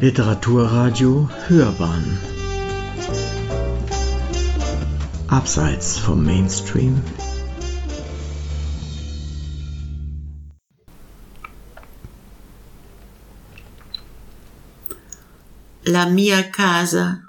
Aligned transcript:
Literaturradio 0.00 1.28
Hörbahn 1.46 2.04
Abseits 5.28 5.98
vom 6.00 6.24
Mainstream 6.24 7.02
La 15.82 16.06
mia 16.06 16.48
casa. 16.48 17.20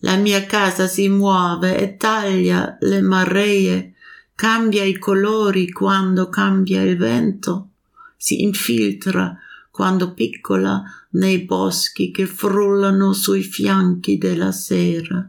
La 0.00 0.16
mia 0.16 0.46
casa 0.46 0.86
si 0.86 1.10
muove 1.10 1.76
e 1.76 1.96
taglia 1.98 2.78
le 2.80 3.02
maree, 3.02 3.92
cambia 4.34 4.82
i 4.82 4.96
colori 4.96 5.70
quando 5.70 6.30
cambia 6.30 6.80
il 6.80 6.96
vento, 6.96 7.68
si 8.16 8.42
infiltra 8.42 9.36
quando 9.82 10.14
piccola 10.14 10.80
nei 11.10 11.40
boschi 11.40 12.12
che 12.12 12.24
frullano 12.26 13.12
sui 13.12 13.42
fianchi 13.42 14.16
della 14.16 14.52
sera, 14.52 15.28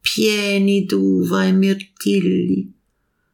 pieni 0.00 0.84
d'uva 0.84 1.44
e 1.44 1.50
mirtilli. 1.50 2.72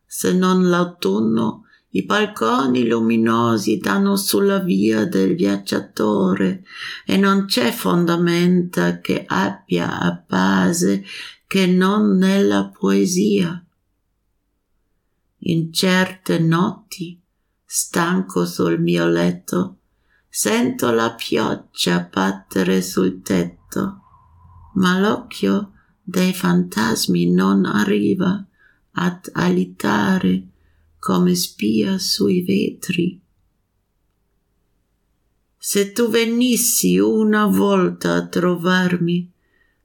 Se 0.07 0.33
non 0.33 0.71
l'autunno, 0.71 1.67
i 1.91 2.05
balconi 2.05 2.87
luminosi 2.87 3.77
danno 3.77 4.17
sulla 4.17 4.61
via 4.61 5.05
del 5.05 5.35
viaggiatore 5.35 6.65
e 7.05 7.19
non 7.19 7.45
c'è 7.45 7.71
fondamenta 7.71 9.01
che 9.01 9.27
abbia 9.27 10.01
a 10.01 10.25
base 10.27 11.05
che 11.47 11.67
non 11.67 12.17
nella 12.17 12.73
poesia. 12.75 13.63
In 15.41 15.71
certe 15.71 16.39
notti 16.39 17.21
stanco 17.79 18.47
sul 18.47 18.81
mio 18.81 19.07
letto, 19.07 19.81
sento 20.31 20.91
la 20.93 21.13
pioggia 21.13 22.09
battere 22.11 22.81
sul 22.81 23.21
tetto, 23.21 24.01
ma 24.77 24.99
l'occhio 24.99 25.73
dei 26.03 26.33
fantasmi 26.33 27.31
non 27.31 27.67
arriva 27.67 28.43
ad 28.93 29.29
alitare 29.31 30.47
come 30.99 31.35
spia 31.35 31.99
sui 31.99 32.41
vetri. 32.41 33.21
Se 35.59 35.93
tu 35.93 36.09
venissi 36.09 36.97
una 36.97 37.45
volta 37.45 38.15
a 38.15 38.27
trovarmi, 38.27 39.31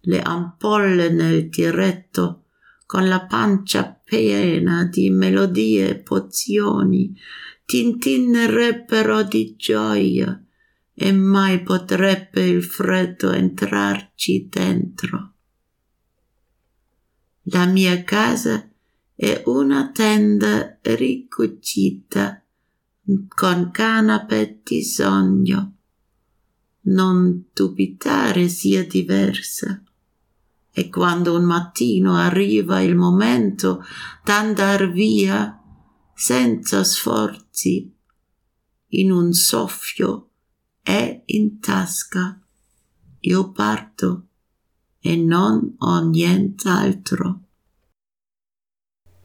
le 0.04 0.22
ampolle 0.22 1.10
nel 1.10 1.50
tiretto, 1.50 2.46
con 2.86 3.10
la 3.10 3.26
pancia 3.26 4.00
piena 4.02 4.86
di 4.86 5.10
melodie 5.10 5.90
e 5.90 5.96
pozioni, 5.98 7.14
tintinnerebbero 7.72 9.24
di 9.24 9.56
gioia 9.56 10.44
e 10.94 11.14
mai 11.14 11.64
potrebbe 11.64 12.46
il 12.46 12.62
freddo 12.66 13.32
entrarci 13.32 14.50
dentro. 14.50 15.36
La 17.44 17.66
mia 17.66 18.04
casa 18.04 18.70
è 19.16 19.44
una 19.46 19.90
tenda 19.92 20.80
ricucita 20.82 22.44
con 23.30 23.72
canape 23.72 24.60
di 24.66 24.84
sogno. 24.84 25.76
Non 26.82 27.46
dubitare 27.54 28.50
sia 28.50 28.86
diversa. 28.86 29.82
E 30.74 30.90
quando 30.90 31.38
un 31.38 31.46
mattino 31.46 32.18
arriva 32.18 32.82
il 32.82 32.98
momento 32.98 33.82
d'andar 34.26 34.92
via, 34.92 35.61
senza 36.22 36.84
sforzi, 36.84 37.92
in 38.90 39.12
un 39.12 39.34
soffio 39.34 40.30
e 40.84 41.24
in 41.26 41.60
tasca. 41.60 42.40
Io 43.22 43.52
parto 43.52 44.28
e 45.00 45.16
non 45.16 45.78
ho 45.80 46.00
nient'altro. 46.02 47.40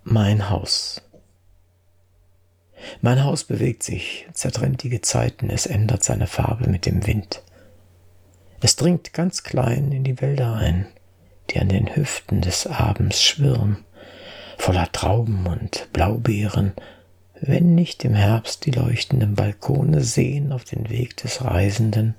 Mein 0.05 0.49
Haus. 0.49 1.03
Mein 3.03 3.23
Haus 3.23 3.45
bewegt 3.45 3.83
sich, 3.83 4.27
zertrennt 4.33 4.83
die 4.83 4.89
Gezeiten, 4.89 5.51
es 5.51 5.67
ändert 5.67 6.03
seine 6.03 6.27
Farbe 6.27 6.67
mit 6.71 6.87
dem 6.87 7.07
Wind. 7.07 7.43
Es 8.63 8.75
dringt 8.75 9.13
ganz 9.13 9.43
klein 9.43 9.93
in 9.93 10.03
die 10.03 10.19
Wälder 10.23 10.55
ein, 10.55 10.87
die 11.51 11.59
an 11.59 11.69
den 11.69 11.95
Hüften 11.95 12.41
des 12.41 12.67
Abends 12.67 13.23
schwirren 13.23 13.85
voller 14.57 14.91
Trauben 14.93 15.47
und 15.47 15.89
Blaubeeren, 15.93 16.73
wenn 17.41 17.75
nicht 17.75 18.05
im 18.05 18.15
Herbst 18.15 18.65
die 18.67 18.71
leuchtenden 18.71 19.35
Balkone 19.35 20.03
sehen 20.03 20.53
auf 20.53 20.65
den 20.65 20.89
Weg 20.89 21.17
des 21.19 21.45
Reisenden 21.45 22.15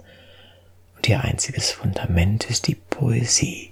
und 0.95 1.07
ihr 1.09 1.23
einziges 1.23 1.71
Fundament 1.71 2.49
ist 2.49 2.67
die 2.67 2.75
Poesie. 2.75 3.71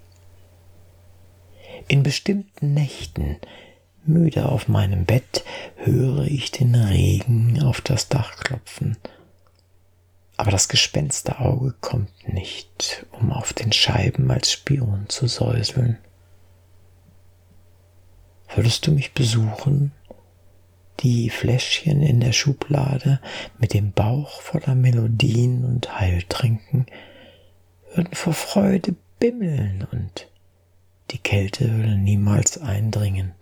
In 1.88 2.04
bestimmten 2.04 2.74
Nächten, 2.74 3.38
müde 4.06 4.50
auf 4.50 4.68
meinem 4.68 5.06
Bett, 5.06 5.44
höre 5.78 6.26
ich 6.26 6.52
den 6.52 6.74
Regen 6.76 7.62
auf 7.62 7.82
das 7.82 8.10
Dach 8.10 8.38
klopfen, 8.38 8.98
aber 10.38 10.52
das 10.52 10.68
Gespensterauge 10.68 11.76
kommt 11.80 12.28
nicht, 12.28 13.06
um 13.12 13.32
auf 13.32 13.54
den 13.54 13.72
Scheiben 13.72 14.30
als 14.32 14.52
Spion 14.52 15.06
zu 15.08 15.28
säuseln. 15.28 15.98
Würdest 18.56 18.88
du 18.88 18.92
mich 18.92 19.14
besuchen? 19.14 19.92
Die 21.02 21.30
Fläschchen 21.30 22.02
in 22.02 22.22
der 22.22 22.32
Schublade 22.32 23.20
mit 23.60 23.74
dem 23.74 23.92
Bauch 23.92 24.40
voller 24.42 24.76
Melodien 24.76 25.66
und 25.66 26.00
Heiltrinken 26.00 26.86
würden 27.94 28.16
vor 28.16 28.32
Freude 28.32 28.96
bimmeln 29.20 29.86
und 29.92 30.30
die 31.12 31.18
Kälte 31.18 31.70
würde 31.70 31.98
niemals 31.98 32.58
eindringen. 32.58 33.34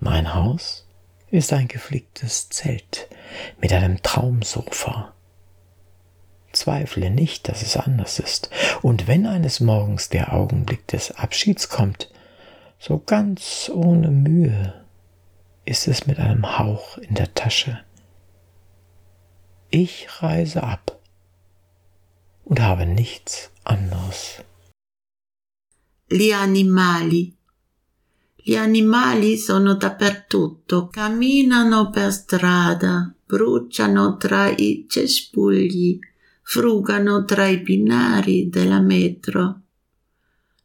Mein 0.00 0.34
Haus 0.34 0.88
ist 1.30 1.52
ein 1.52 1.68
geflicktes 1.68 2.48
Zelt 2.48 3.08
mit 3.60 3.72
einem 3.72 4.02
Traumsofa. 4.02 5.14
Zweifle 6.52 7.10
nicht, 7.10 7.48
dass 7.48 7.62
es 7.62 7.76
anders 7.76 8.18
ist, 8.18 8.50
und 8.82 9.06
wenn 9.06 9.26
eines 9.26 9.60
Morgens 9.60 10.08
der 10.08 10.32
Augenblick 10.32 10.88
des 10.88 11.12
Abschieds 11.12 11.68
kommt, 11.68 12.10
so 12.80 12.98
ganz 12.98 13.70
ohne 13.72 14.10
Mühe 14.10 14.86
ist 15.66 15.86
es 15.86 16.06
mit 16.06 16.18
einem 16.18 16.58
Hauch 16.58 16.96
in 16.96 17.14
der 17.14 17.34
Tasche. 17.34 17.84
Ich 19.68 20.08
reise 20.22 20.62
ab 20.62 20.98
und 22.44 22.58
habe 22.60 22.86
nichts 22.86 23.52
anderes. 23.64 24.42
Gli 26.08 26.32
animali. 26.32 27.36
Gli 28.34 28.56
animali 28.56 29.36
sono 29.36 29.74
dappertutto, 29.74 30.88
camminano 30.88 31.90
per 31.90 32.10
strada, 32.10 33.14
bruciano 33.26 34.16
tra 34.16 34.48
i 34.48 34.86
cespugli, 34.88 35.98
frugano 36.42 37.26
tra 37.26 37.46
i 37.46 37.58
binari 37.58 38.48
della 38.48 38.80
metro 38.80 39.60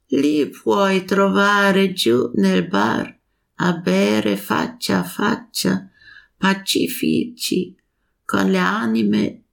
Lì 0.10 0.48
puoi 0.50 1.04
trovare 1.04 1.92
giù 1.92 2.32
nel 2.36 2.68
bar 2.68 3.20
a 3.56 3.74
bere 3.74 4.38
faccia 4.38 5.00
a 5.00 5.04
faccia 5.04 5.90
pacifici 6.38 7.76
con 8.24 8.52
le 8.52 8.58
anime 8.60 9.46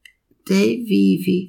dei 0.43 0.83
vivi. 0.83 1.49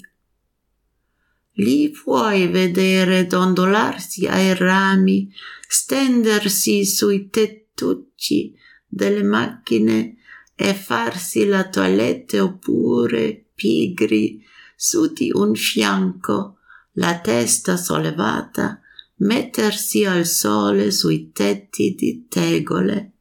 Lì 1.57 1.91
puoi 1.91 2.47
vedere 2.47 3.27
dondolarsi 3.27 4.25
ai 4.25 4.55
rami, 4.55 5.29
stendersi 5.67 6.85
sui 6.85 7.29
tettucci 7.29 8.55
delle 8.87 9.23
macchine 9.23 10.15
e 10.55 10.73
farsi 10.73 11.45
la 11.45 11.67
toilette 11.67 12.39
oppure 12.39 13.49
pigri 13.53 14.41
su 14.75 15.11
di 15.11 15.29
un 15.33 15.55
fianco, 15.55 16.59
la 16.93 17.19
testa 17.19 17.75
sollevata 17.75 18.82
mettersi 19.23 20.05
al 20.05 20.25
sole 20.25 20.91
sui 20.91 21.31
tetti 21.31 21.95
di 21.95 22.27
tegole. 22.27 23.11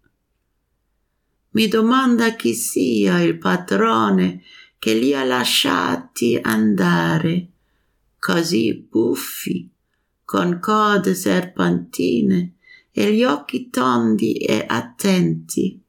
Mi 1.51 1.69
domanda 1.69 2.35
chi 2.35 2.55
sia 2.55 3.21
il 3.21 3.39
padrone 3.39 4.43
che 4.79 4.95
li 4.95 5.15
ha 5.15 5.23
lasciati 5.23 6.39
andare, 6.43 7.49
così 8.19 8.87
buffi, 8.89 9.71
con 10.25 10.59
code 10.61 11.15
serpentine 11.15 12.55
e 12.91 13.13
gli 13.15 13.23
occhi 13.23 13.71
tondi 13.71 14.35
e 14.35 14.65
attenti. 14.67 15.81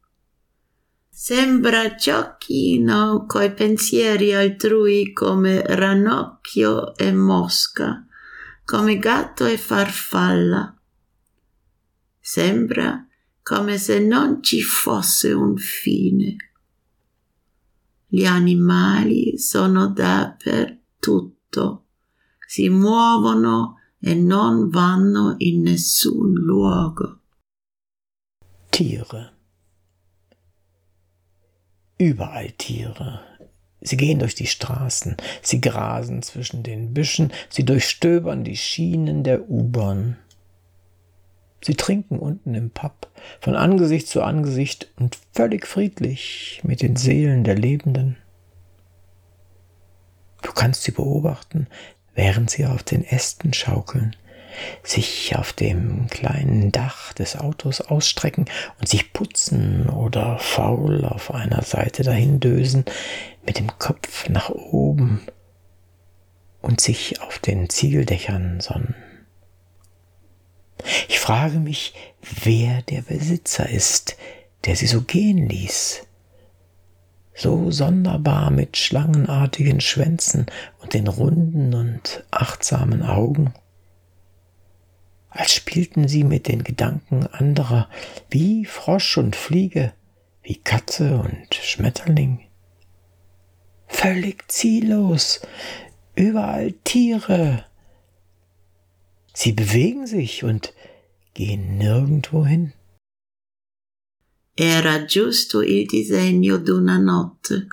Sembra 1.09 1.95
giochino 1.95 3.25
coi 3.25 3.53
pensieri 3.53 4.33
altrui 4.33 5.11
come 5.13 5.63
ranocchio 5.65 6.95
e 6.95 7.13
mosca 7.13 8.05
come 8.65 8.97
gatto 8.97 9.45
e 9.45 9.57
farfalla. 9.57 10.75
Sembra 12.19 13.05
come 13.41 13.77
se 13.77 13.99
non 13.99 14.41
ci 14.41 14.61
fosse 14.61 15.31
un 15.31 15.57
fine. 15.57 16.35
Gli 18.07 18.25
animali 18.25 19.37
sono 19.37 19.87
dappertutto, 19.87 21.85
si 22.47 22.69
muovono 22.69 23.79
e 23.99 24.15
non 24.15 24.69
vanno 24.69 25.35
in 25.39 25.61
nessun 25.61 26.33
luogo. 26.33 27.19
Tiere. 28.69 29.31
Überall 31.97 32.55
Tiere. 32.55 33.32
Sie 33.83 33.97
gehen 33.97 34.19
durch 34.19 34.33
die 34.33 34.47
Straßen, 34.47 35.17
sie 35.41 35.59
grasen 35.59 36.23
zwischen 36.23 36.63
den 36.63 36.93
Büschen, 36.93 37.33
sie 37.49 37.65
durchstöbern 37.65 38.45
die 38.45 38.55
Schienen 38.55 39.23
der 39.23 39.49
U-Bahn. 39.49 40.17
Sie 41.61 41.75
trinken 41.75 42.17
unten 42.17 42.55
im 42.55 42.71
Pub 42.71 43.09
von 43.41 43.55
Angesicht 43.55 44.07
zu 44.07 44.21
Angesicht 44.21 44.89
und 44.97 45.17
völlig 45.33 45.67
friedlich 45.67 46.61
mit 46.63 46.81
den 46.81 46.95
Seelen 46.95 47.43
der 47.43 47.55
Lebenden. 47.55 48.17
Du 50.41 50.51
kannst 50.51 50.83
sie 50.83 50.91
beobachten, 50.91 51.67
während 52.15 52.49
sie 52.49 52.65
auf 52.65 52.83
den 52.83 53.03
Ästen 53.05 53.53
schaukeln, 53.53 54.15
sich 54.83 55.35
auf 55.35 55.53
dem 55.53 56.07
kleinen 56.07 56.71
Dach 56.71 57.13
des 57.13 57.37
Autos 57.37 57.81
ausstrecken 57.81 58.45
und 58.79 58.87
sich 58.87 59.13
putzen 59.13 59.89
oder 59.89 60.37
faul 60.39 61.05
auf 61.05 61.33
einer 61.33 61.63
Seite 61.63 62.03
dahindösen, 62.03 62.85
mit 63.45 63.59
dem 63.59 63.77
Kopf 63.79 64.29
nach 64.29 64.49
oben 64.49 65.21
und 66.61 66.81
sich 66.81 67.21
auf 67.21 67.39
den 67.39 67.69
Ziegeldächern 67.69 68.59
sonnen. 68.61 68.95
Ich 71.07 71.19
frage 71.19 71.59
mich, 71.59 71.93
wer 72.43 72.81
der 72.83 73.01
Besitzer 73.01 73.69
ist, 73.69 74.17
der 74.65 74.75
sie 74.75 74.87
so 74.87 75.01
gehen 75.01 75.47
ließ. 75.49 76.05
So 77.35 77.71
sonderbar 77.71 78.51
mit 78.51 78.77
schlangenartigen 78.77 79.81
Schwänzen 79.81 80.45
und 80.79 80.93
den 80.93 81.07
runden 81.07 81.73
und 81.73 82.23
achtsamen 82.31 83.01
Augen. 83.01 83.53
Als 85.29 85.53
spielten 85.53 86.07
sie 86.07 86.23
mit 86.23 86.47
den 86.47 86.63
Gedanken 86.63 87.25
anderer, 87.25 87.89
wie 88.29 88.65
Frosch 88.65 89.17
und 89.17 89.35
Fliege, 89.35 89.93
wie 90.43 90.57
Katze 90.57 91.17
und 91.17 91.55
Schmetterling. 91.55 92.41
Völlig 93.93 94.43
ziellos, 94.49 95.39
überall 96.15 96.73
Tiere, 96.83 97.65
Sie 99.33 99.51
bewegen 99.51 100.05
sich 100.05 100.43
und 100.43 100.73
gehen 101.33 101.77
nirgendwo 101.77 102.45
hin. 102.45 102.73
Era 104.55 105.05
giusto 105.05 105.61
il 105.61 105.87
disegno 105.87 106.57
d'una 106.57 106.99
notte, 106.99 107.67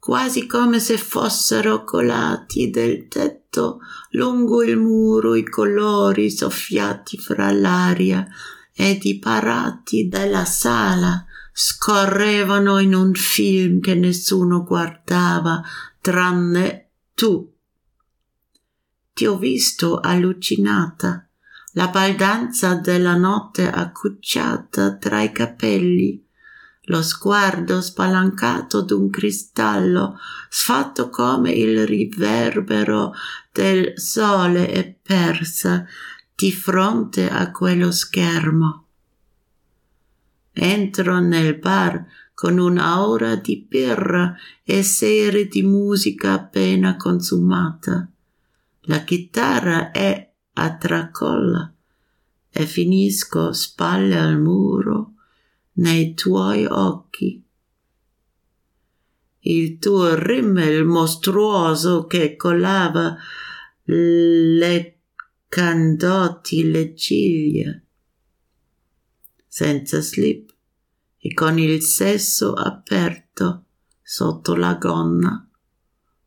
quasi 0.00 0.46
come 0.46 0.80
se 0.80 0.98
fossero 0.98 1.84
colati 1.84 2.70
del 2.70 3.06
tetto 3.06 3.78
lungo 4.10 4.64
il 4.64 4.76
muro 4.76 5.36
i 5.36 5.44
colori 5.44 6.28
soffiati 6.30 7.16
fra 7.16 7.52
l'aria 7.52 8.26
e 8.74 8.98
diparati 8.98 10.08
dalla 10.08 10.44
sala 10.44 11.24
scorrevano 11.56 12.80
in 12.80 12.94
un 12.94 13.14
film 13.14 13.78
che 13.80 13.94
nessuno 13.94 14.64
guardava 14.64 15.62
tranne 16.00 16.90
tu. 17.14 17.48
Ti 19.12 19.26
ho 19.26 19.38
visto 19.38 20.00
allucinata, 20.00 21.28
la 21.74 21.86
baldanza 21.86 22.74
della 22.74 23.14
notte 23.14 23.70
accucciata 23.70 24.96
tra 24.96 25.22
i 25.22 25.30
capelli, 25.30 26.20
lo 26.86 27.02
sguardo 27.02 27.80
spalancato 27.80 28.82
d'un 28.82 29.08
cristallo 29.08 30.18
sfatto 30.48 31.08
come 31.08 31.52
il 31.52 31.86
riverbero 31.86 33.12
del 33.52 33.92
sole 33.94 34.70
e 34.70 34.98
persa 35.00 35.86
di 36.34 36.50
fronte 36.50 37.30
a 37.30 37.52
quello 37.52 37.92
schermo. 37.92 38.83
Entro 40.56 41.18
nel 41.18 41.58
bar 41.58 42.06
con 42.32 42.58
un'aura 42.58 43.34
di 43.34 43.66
birra 43.68 44.36
e 44.62 44.82
serie 44.84 45.48
di 45.48 45.62
musica 45.62 46.32
appena 46.32 46.96
consumata. 46.96 48.08
La 48.82 49.00
chitarra 49.00 49.90
è 49.90 50.32
a 50.52 50.76
tracolla 50.76 51.72
e 52.50 52.66
finisco 52.66 53.52
spalle 53.52 54.16
al 54.16 54.40
muro 54.40 55.14
nei 55.74 56.14
tuoi 56.14 56.64
occhi. 56.66 57.42
Il 59.46 59.78
tuo 59.78 60.14
rimmel 60.14 60.84
mostruoso 60.84 62.06
che 62.06 62.36
collava 62.36 63.16
le 63.84 64.98
candotti 65.48 66.70
le 66.70 66.94
ciglia, 66.94 67.78
senza 69.54 70.00
slip 70.00 70.52
e 71.18 71.32
con 71.34 71.58
il 71.58 71.80
sesso 71.82 72.54
aperto 72.54 73.64
sotto 74.02 74.54
la 74.56 74.74
gonna 74.74 75.48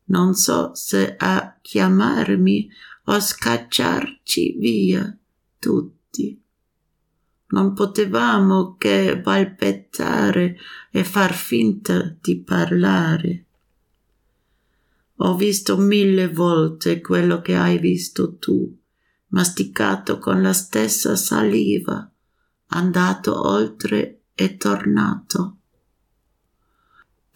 non 0.07 0.35
so 0.35 0.73
se 0.73 1.15
a 1.17 1.57
chiamarmi 1.61 2.69
o 3.05 3.19
scacciarci 3.19 4.57
via 4.57 5.17
tutti. 5.59 6.41
Non 7.49 7.73
potevamo 7.73 8.75
che 8.77 9.19
balbettare 9.19 10.57
e 10.91 11.03
far 11.03 11.33
finta 11.33 12.15
di 12.21 12.41
parlare. 12.41 13.45
Ho 15.17 15.35
visto 15.35 15.77
mille 15.77 16.27
volte 16.29 17.01
quello 17.01 17.41
che 17.41 17.55
hai 17.55 17.79
visto 17.79 18.35
tu, 18.35 18.77
masticato 19.27 20.19
con 20.19 20.41
la 20.41 20.53
stessa 20.53 21.15
saliva, 21.15 22.09
andato 22.67 23.47
oltre 23.47 24.21
e 24.35 24.57
tornato 24.57 25.57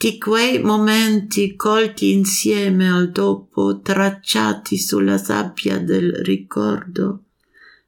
di 0.01 0.17
quei 0.17 0.59
momenti 0.63 1.55
colti 1.55 2.11
insieme 2.11 2.89
al 2.89 3.11
dopo, 3.11 3.81
tracciati 3.81 4.75
sulla 4.79 5.19
sabbia 5.19 5.77
del 5.77 6.11
ricordo, 6.23 7.25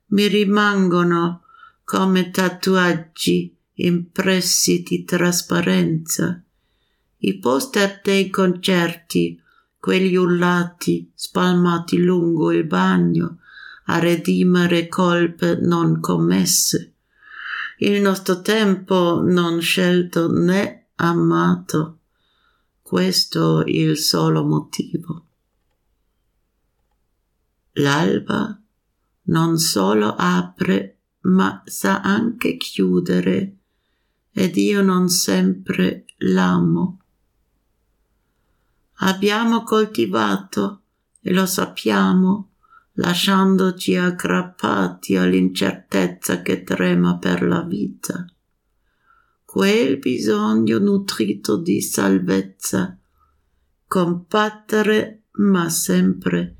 mi 0.09 0.27
rimangono 0.27 1.41
come 1.83 2.29
tatuaggi 2.29 3.57
impressi 3.77 4.83
di 4.83 5.03
trasparenza. 5.05 6.39
I 7.17 7.39
poster 7.39 7.99
dei 8.03 8.29
concerti, 8.29 9.41
quegli 9.79 10.15
urlati 10.15 11.11
spalmati 11.15 11.97
lungo 11.97 12.51
il 12.51 12.65
bagno 12.65 13.39
a 13.85 13.97
redimere 13.97 14.87
colpe 14.87 15.57
non 15.59 15.99
commesse. 15.99 16.92
Il 17.83 17.99
nostro 17.99 18.41
tempo 18.41 19.19
non 19.21 19.59
scelto 19.59 20.31
né 20.31 20.91
amato 20.95 21.99
questo 22.81 23.61
il 23.65 23.97
solo 23.97 24.45
motivo. 24.45 25.25
L'alba 27.73 28.57
non 29.23 29.57
solo 29.57 30.15
apre, 30.17 30.99
ma 31.23 31.61
sa 31.65 31.99
anche 31.99 32.55
chiudere, 32.55 33.57
ed 34.31 34.55
io 34.55 34.81
non 34.81 35.09
sempre 35.09 36.05
l'amo. 36.19 37.01
Abbiamo 38.99 39.63
coltivato, 39.63 40.83
e 41.19 41.33
lo 41.33 41.45
sappiamo, 41.45 42.52
lasciandoci 42.93 43.95
aggrappati 43.95 45.15
all'incertezza 45.15 46.41
che 46.41 46.63
trema 46.63 47.17
per 47.17 47.43
la 47.43 47.61
vita 47.61 48.25
quel 49.53 49.99
bisogno 49.99 50.79
nutrito 50.79 51.57
di 51.57 51.79
salvezza, 51.79 52.97
combattere 53.85 55.25
ma 55.33 55.69
sempre 55.69 56.55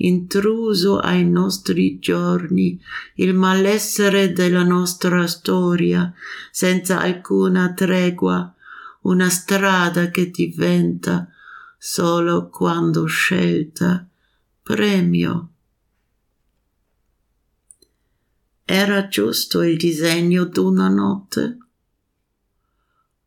intruso 0.00 0.98
ai 0.98 1.28
nostri 1.28 1.98
giorni 1.98 2.80
il 3.16 3.34
malessere 3.34 4.32
della 4.32 4.62
nostra 4.62 5.26
storia 5.26 6.10
senza 6.50 7.00
alcuna 7.00 7.74
tregua, 7.74 8.50
una 9.02 9.28
strada 9.28 10.08
che 10.08 10.30
diventa 10.30 11.28
solo 11.76 12.48
quando 12.48 13.04
scelta 13.04 14.08
premio. 14.62 15.50
Era 18.70 19.08
giusto 19.08 19.62
il 19.62 19.78
disegno 19.78 20.44
d'una 20.44 20.88
notte? 20.88 21.56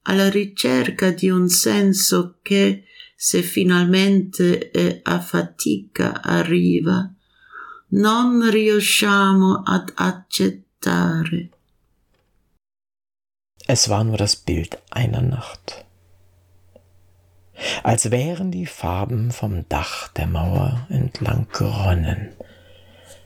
alla 0.03 0.29
ricerca 0.29 1.11
di 1.11 1.29
un 1.29 1.47
senso 1.49 2.37
che, 2.41 2.85
se 3.15 3.41
finalmente 3.43 4.71
e 4.71 5.01
a 5.03 5.19
fatica 5.19 6.21
arriva, 6.21 7.11
non 7.89 8.49
riusciamo 8.49 9.61
ad 9.63 9.91
accettare. 9.95 11.49
Es 13.67 13.87
war 13.87 14.03
nur 14.03 14.17
das 14.17 14.35
Bild 14.35 14.81
einer 14.89 15.21
Nacht. 15.21 15.85
als 17.83 18.09
wären 18.09 18.49
die 18.49 18.65
Farben 18.65 19.29
vom 19.29 19.65
Dach 19.69 20.07
der 20.13 20.25
Mauer 20.25 20.87
entlang 20.89 21.47
geronnen, 21.53 22.33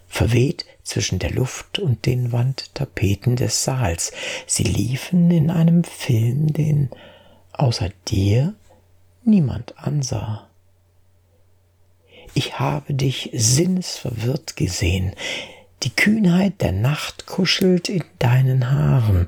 verweht 0.07 0.65
zwischen 0.85 1.19
der 1.19 1.31
Luft 1.31 1.79
und 1.79 2.05
den 2.05 2.31
Wandtapeten 2.31 3.35
des 3.35 3.63
Saals. 3.65 4.13
Sie 4.45 4.63
liefen 4.63 5.29
in 5.31 5.49
einem 5.49 5.83
Film, 5.83 6.53
den 6.53 6.89
außer 7.51 7.89
dir 8.07 8.53
niemand 9.23 9.77
ansah. 9.77 10.47
Ich 12.33 12.59
habe 12.59 12.93
dich 12.93 13.31
sinnesverwirrt 13.33 14.55
gesehen, 14.55 15.13
die 15.83 15.89
Kühnheit 15.95 16.61
der 16.61 16.71
Nacht 16.71 17.25
kuschelt 17.25 17.89
in 17.89 18.03
deinen 18.19 18.71
Haaren, 18.71 19.27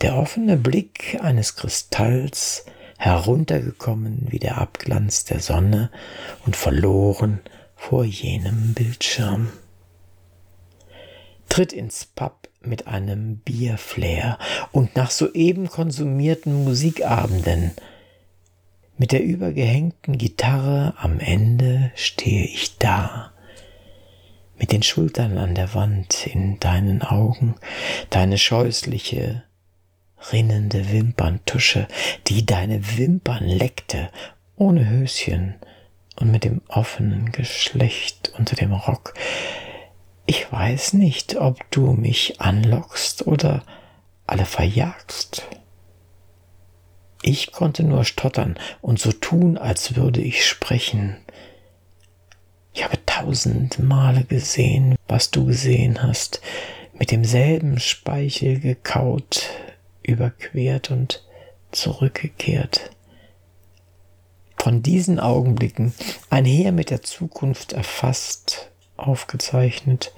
der 0.00 0.16
offene 0.16 0.56
Blick 0.56 1.18
eines 1.22 1.56
Kristalls 1.56 2.66
heruntergekommen 2.98 4.26
wie 4.30 4.38
der 4.38 4.58
Abglanz 4.58 5.24
der 5.24 5.40
Sonne 5.40 5.90
und 6.44 6.56
verloren 6.56 7.40
vor 7.76 8.04
jenem 8.04 8.74
Bildschirm. 8.74 9.48
Tritt 11.52 11.74
ins 11.74 12.06
Pub 12.06 12.48
mit 12.62 12.86
einem 12.86 13.36
Bierflair 13.36 14.38
und 14.70 14.96
nach 14.96 15.10
soeben 15.10 15.68
konsumierten 15.68 16.64
Musikabenden. 16.64 17.72
Mit 18.96 19.12
der 19.12 19.22
übergehängten 19.22 20.16
Gitarre 20.16 20.94
am 20.96 21.20
Ende 21.20 21.92
stehe 21.94 22.46
ich 22.46 22.78
da, 22.78 23.32
mit 24.58 24.72
den 24.72 24.82
Schultern 24.82 25.36
an 25.36 25.54
der 25.54 25.74
Wand 25.74 26.26
in 26.26 26.58
deinen 26.58 27.02
Augen, 27.02 27.56
deine 28.08 28.38
scheußliche, 28.38 29.42
rinnende 30.32 30.90
Wimperntusche, 30.90 31.86
die 32.28 32.46
deine 32.46 32.96
Wimpern 32.96 33.44
leckte, 33.44 34.08
ohne 34.56 34.88
Höschen 34.88 35.56
und 36.16 36.30
mit 36.30 36.44
dem 36.44 36.62
offenen 36.68 37.30
Geschlecht 37.30 38.32
unter 38.38 38.56
dem 38.56 38.72
Rock. 38.72 39.12
Ich 40.26 40.50
weiß 40.50 40.94
nicht, 40.94 41.36
ob 41.36 41.58
du 41.70 41.92
mich 41.92 42.40
anlockst 42.40 43.26
oder 43.26 43.64
alle 44.26 44.44
verjagst. 44.44 45.48
Ich 47.22 47.52
konnte 47.52 47.84
nur 47.84 48.04
stottern 48.04 48.58
und 48.80 48.98
so 48.98 49.12
tun, 49.12 49.56
als 49.56 49.94
würde 49.94 50.20
ich 50.20 50.46
sprechen. 50.46 51.16
Ich 52.72 52.84
habe 52.84 52.98
tausend 53.06 53.78
Male 53.78 54.24
gesehen, 54.24 54.96
was 55.06 55.30
du 55.30 55.46
gesehen 55.46 56.02
hast, 56.02 56.40
mit 56.94 57.10
demselben 57.10 57.78
Speichel 57.78 58.58
gekaut, 58.58 59.50
überquert 60.02 60.90
und 60.90 61.24
zurückgekehrt. 61.70 62.90
Von 64.56 64.82
diesen 64.82 65.20
Augenblicken 65.20 65.92
einher 66.30 66.72
mit 66.72 66.90
der 66.90 67.02
Zukunft 67.02 67.72
erfasst, 67.72 68.71
aufgezeichnet 68.96 70.12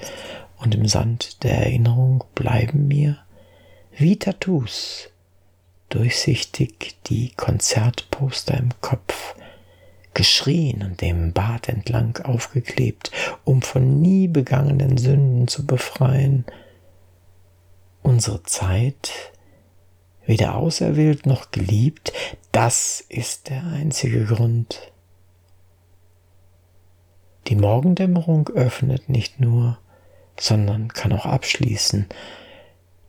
und 0.59 0.75
im 0.75 0.87
Sand 0.87 1.43
der 1.43 1.59
Erinnerung 1.59 2.25
bleiben 2.35 2.89
mir 2.89 3.19
wie 3.97 4.19
Tattoos 4.19 5.09
durchsichtig 5.89 6.97
die 7.07 7.31
Konzertposter 7.37 8.57
im 8.57 8.71
Kopf, 8.81 9.37
geschrien 10.13 10.83
und 10.83 11.01
dem 11.01 11.33
Bad 11.33 11.69
entlang 11.69 12.19
aufgeklebt, 12.25 13.11
um 13.45 13.63
von 13.63 14.01
nie 14.01 14.27
begangenen 14.29 14.97
Sünden 14.97 15.49
zu 15.49 15.67
befreien. 15.67 16.45
Unsere 18.03 18.43
Zeit 18.43 19.33
weder 20.27 20.57
auserwählt 20.57 21.27
noch 21.27 21.51
geliebt, 21.51 22.13
das 22.53 23.05
ist 23.09 23.49
der 23.49 23.65
einzige 23.65 24.25
Grund. 24.25 24.93
Die 27.47 27.57
Morgendämmerung 27.57 28.49
öffnet 28.49 29.09
nicht 29.09 29.41
nur, 29.41 29.79
sondern 30.39 30.89
kann 30.89 31.13
auch 31.13 31.27
abschließen. 31.27 32.07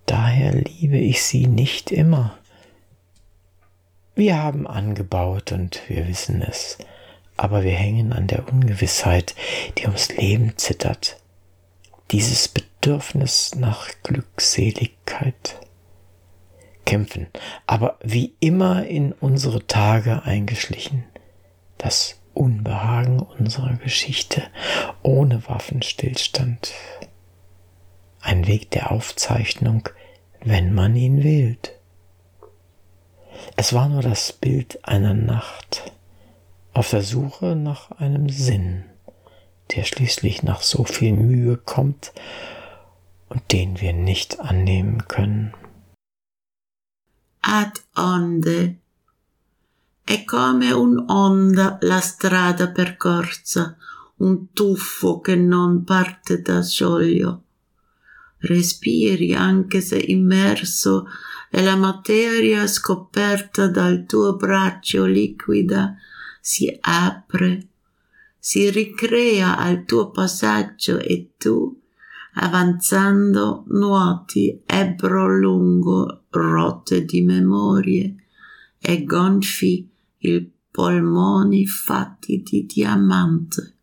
Daher 0.05 0.53
liebe 0.53 0.97
ich 0.97 1.23
sie 1.23 1.47
nicht 1.47 1.91
immer. 1.91 2.37
Wir 4.13 4.41
haben 4.41 4.67
angebaut 4.67 5.51
und 5.51 5.81
wir 5.89 6.07
wissen 6.07 6.41
es, 6.41 6.77
aber 7.37 7.63
wir 7.63 7.73
hängen 7.73 8.13
an 8.13 8.27
der 8.27 8.47
Ungewissheit, 8.47 9.35
die 9.77 9.85
ums 9.85 10.09
Leben 10.09 10.53
zittert. 10.57 11.17
Dieses 12.11 12.47
Bedürfnis 12.47 13.55
nach 13.55 13.89
Glückseligkeit 14.03 15.59
kämpfen, 16.85 17.27
aber 17.65 17.97
wie 18.03 18.35
immer 18.39 18.85
in 18.85 19.11
unsere 19.11 19.65
Tage 19.65 20.23
eingeschlichen. 20.23 21.03
Das 21.77 22.19
Unbehagen 22.35 23.19
unserer 23.19 23.75
Geschichte 23.77 24.43
ohne 25.01 25.47
Waffenstillstand. 25.47 26.71
Ein 28.21 28.45
Weg 28.45 28.71
der 28.71 28.91
Aufzeichnung, 28.91 29.89
wenn 30.43 30.73
man 30.73 30.95
ihn 30.95 31.23
wählt. 31.23 31.71
Es 33.55 33.73
war 33.73 33.89
nur 33.89 34.01
das 34.01 34.33
Bild 34.33 34.87
einer 34.87 35.13
Nacht 35.13 35.91
auf 36.73 36.89
der 36.89 37.01
Suche 37.01 37.55
nach 37.55 37.91
einem 37.91 38.29
Sinn, 38.29 38.83
der 39.75 39.83
schließlich 39.83 40.43
nach 40.43 40.61
so 40.61 40.83
viel 40.83 41.13
Mühe 41.13 41.57
kommt 41.57 42.11
und 43.29 43.51
den 43.51 43.79
wir 43.79 43.93
nicht 43.93 44.39
annehmen 44.39 45.07
können. 45.07 45.53
ad 47.45 47.79
onde. 47.95 48.75
È 50.07 50.23
come 50.23 50.71
un'onda 50.71 51.79
la 51.81 51.99
strada 51.99 52.69
percorsa, 52.69 53.75
un 54.17 54.51
tuffo 54.53 55.19
che 55.19 55.35
non 55.35 55.83
parte 55.83 56.43
da 56.43 56.61
scioglio. 56.61 57.41
Respiri 58.37 59.33
anche 59.33 59.81
se 59.81 59.97
immerso 59.97 61.07
e 61.49 61.63
la 61.63 61.75
materia 61.75 62.67
scoperta 62.67 63.67
dal 63.67 64.05
tuo 64.05 64.35
braccio 64.35 65.05
liquida 65.05 65.95
si 66.39 66.71
apre, 66.81 67.69
si 68.37 68.69
ricrea 68.69 69.57
al 69.57 69.85
tuo 69.85 70.11
passaggio 70.11 70.99
e 70.99 71.31
tu 71.35 71.81
avanzando 72.33 73.63
nuoti 73.69 74.61
ebbro 74.67 75.35
lungo 75.35 76.25
rotte 76.29 77.05
di 77.05 77.23
memorie 77.23 78.15
e 78.79 79.03
gonfi 79.03 79.93
i 80.25 80.51
polmoni 80.71 81.65
fatti 81.65 82.41
di 82.43 82.65
diamante. 82.65 83.73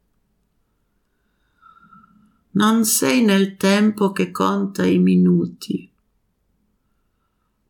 Non 2.53 2.85
sei 2.85 3.23
nel 3.23 3.57
tempo 3.57 4.13
che 4.13 4.31
conta 4.31 4.85
i 4.85 4.99
minuti. 4.99 5.91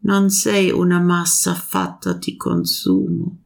Non 0.01 0.29
sei 0.31 0.71
una 0.71 0.99
massa 0.99 1.55
fatta 1.55 2.15
di 2.15 2.37
consumo. 2.37 3.39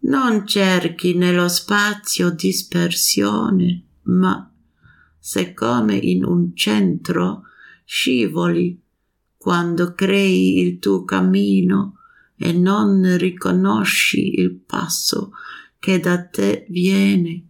Non 0.00 0.46
cerchi 0.46 1.14
nello 1.14 1.48
spazio 1.48 2.30
dispersione, 2.30 3.82
ma 4.02 4.48
se 5.18 5.52
come 5.52 5.96
in 5.96 6.24
un 6.24 6.54
centro 6.54 7.42
scivoli 7.84 8.80
quando 9.36 9.94
crei 9.94 10.60
il 10.60 10.78
tuo 10.78 11.04
cammino 11.04 11.97
e 12.38 12.52
non 12.52 13.16
riconosci 13.18 14.38
il 14.40 14.54
passo 14.54 15.32
che 15.78 15.98
da 15.98 16.24
te 16.24 16.66
viene 16.70 17.42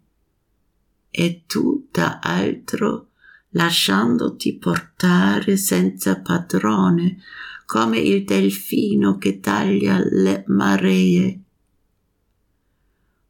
e 1.10 1.44
tu 1.46 1.88
da 1.90 2.18
altro 2.20 3.10
lasciandoti 3.50 4.56
portare 4.56 5.56
senza 5.56 6.20
padrone 6.20 7.18
come 7.66 7.98
il 7.98 8.24
delfino 8.24 9.18
che 9.18 9.40
taglia 9.40 9.98
le 10.02 10.44
maree. 10.46 11.42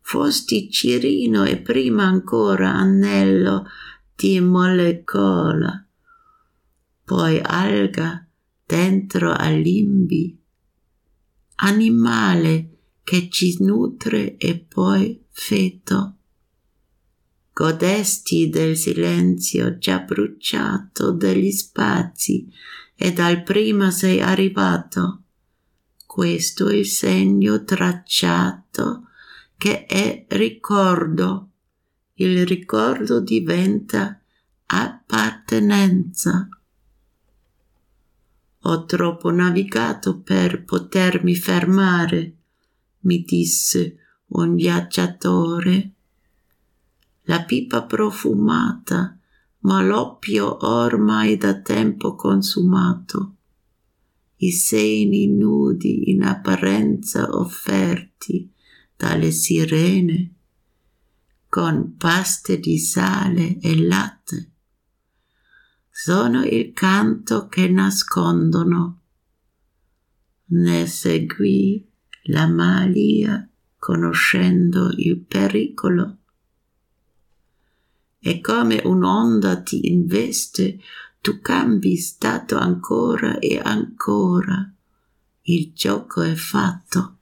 Fosti 0.00 0.70
Cirino 0.70 1.44
e 1.44 1.58
prima 1.58 2.04
ancora 2.04 2.72
Annello 2.72 3.66
di 4.14 4.40
molecola, 4.40 5.84
poi 7.04 7.40
alga 7.42 8.26
dentro 8.64 9.32
a 9.32 9.48
limbi, 9.48 10.37
animale 11.60 12.78
che 13.02 13.28
ci 13.30 13.56
nutre 13.60 14.36
e 14.36 14.58
poi 14.58 15.24
feto. 15.30 16.16
Godesti 17.52 18.48
del 18.48 18.76
silenzio 18.76 19.78
già 19.78 20.00
bruciato 20.00 21.12
degli 21.12 21.50
spazi 21.50 22.48
e 22.94 23.12
dal 23.12 23.42
prima 23.42 23.90
sei 23.90 24.20
arrivato. 24.20 25.22
Questo 26.06 26.68
è 26.68 26.74
il 26.74 26.86
segno 26.86 27.64
tracciato 27.64 29.08
che 29.56 29.86
è 29.86 30.26
ricordo 30.30 31.48
il 32.20 32.46
ricordo 32.46 33.20
diventa 33.20 34.20
appartenenza. 34.66 36.48
Ho 38.62 38.84
troppo 38.84 39.30
navigato 39.30 40.20
per 40.20 40.64
potermi 40.64 41.34
fermare, 41.36 42.36
mi 43.00 43.22
disse 43.22 43.96
un 44.28 44.54
viaggiatore. 44.54 45.92
La 47.22 47.44
pipa 47.44 47.84
profumata, 47.84 49.16
ma 49.60 49.82
l'oppio 49.82 50.66
ormai 50.66 51.36
da 51.36 51.60
tempo 51.60 52.14
consumato. 52.14 53.34
I 54.36 54.50
seni 54.50 55.28
nudi 55.28 56.10
in 56.10 56.22
apparenza 56.22 57.28
offerti 57.36 58.50
dalle 58.96 59.30
sirene, 59.30 60.34
con 61.48 61.96
paste 61.96 62.58
di 62.58 62.78
sale 62.78 63.58
e 63.58 63.76
latte. 63.80 64.50
Sono 66.00 66.44
il 66.44 66.72
canto 66.74 67.48
che 67.48 67.68
nascondono. 67.68 69.00
Ne 70.50 70.86
seguì 70.86 71.84
la 72.26 72.46
malia 72.46 73.50
conoscendo 73.76 74.92
il 74.96 75.18
pericolo. 75.18 76.18
E 78.20 78.40
come 78.40 78.80
un'onda 78.84 79.60
ti 79.62 79.90
investe, 79.90 80.78
tu 81.20 81.40
cambi 81.40 81.96
stato 81.96 82.56
ancora 82.56 83.40
e 83.40 83.58
ancora. 83.60 84.72
Il 85.42 85.72
gioco 85.74 86.22
è 86.22 86.36
fatto 86.36 87.16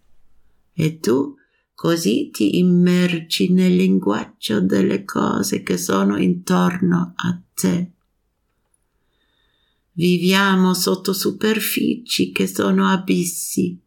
e 0.74 1.00
tu 1.00 1.34
così 1.74 2.28
ti 2.30 2.58
immergi 2.58 3.50
nel 3.54 3.74
linguaggio 3.74 4.60
delle 4.60 5.02
cose 5.06 5.62
che 5.62 5.78
sono 5.78 6.18
intorno 6.18 7.14
a 7.16 7.40
te. 7.54 7.92
Viviamo 9.98 10.74
sotto 10.74 11.14
superfici 11.14 12.30
che 12.30 12.46
sono 12.46 12.86
abissi 12.86 13.80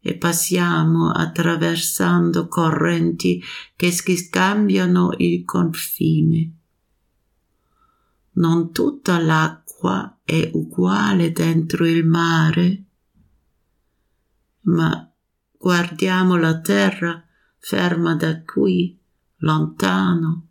e 0.00 0.16
passiamo 0.16 1.10
attraversando 1.10 2.48
correnti 2.48 3.42
che 3.76 3.92
scambiano 3.92 5.12
il 5.18 5.44
confine. 5.44 6.52
Non 8.32 8.72
tutta 8.72 9.18
l'acqua 9.18 10.20
è 10.24 10.48
uguale 10.54 11.32
dentro 11.32 11.86
il 11.86 12.06
mare, 12.06 12.84
ma 14.62 15.12
guardiamo 15.58 16.36
la 16.36 16.60
terra 16.60 17.22
ferma 17.58 18.16
da 18.16 18.42
qui, 18.42 18.98
lontano, 19.36 20.46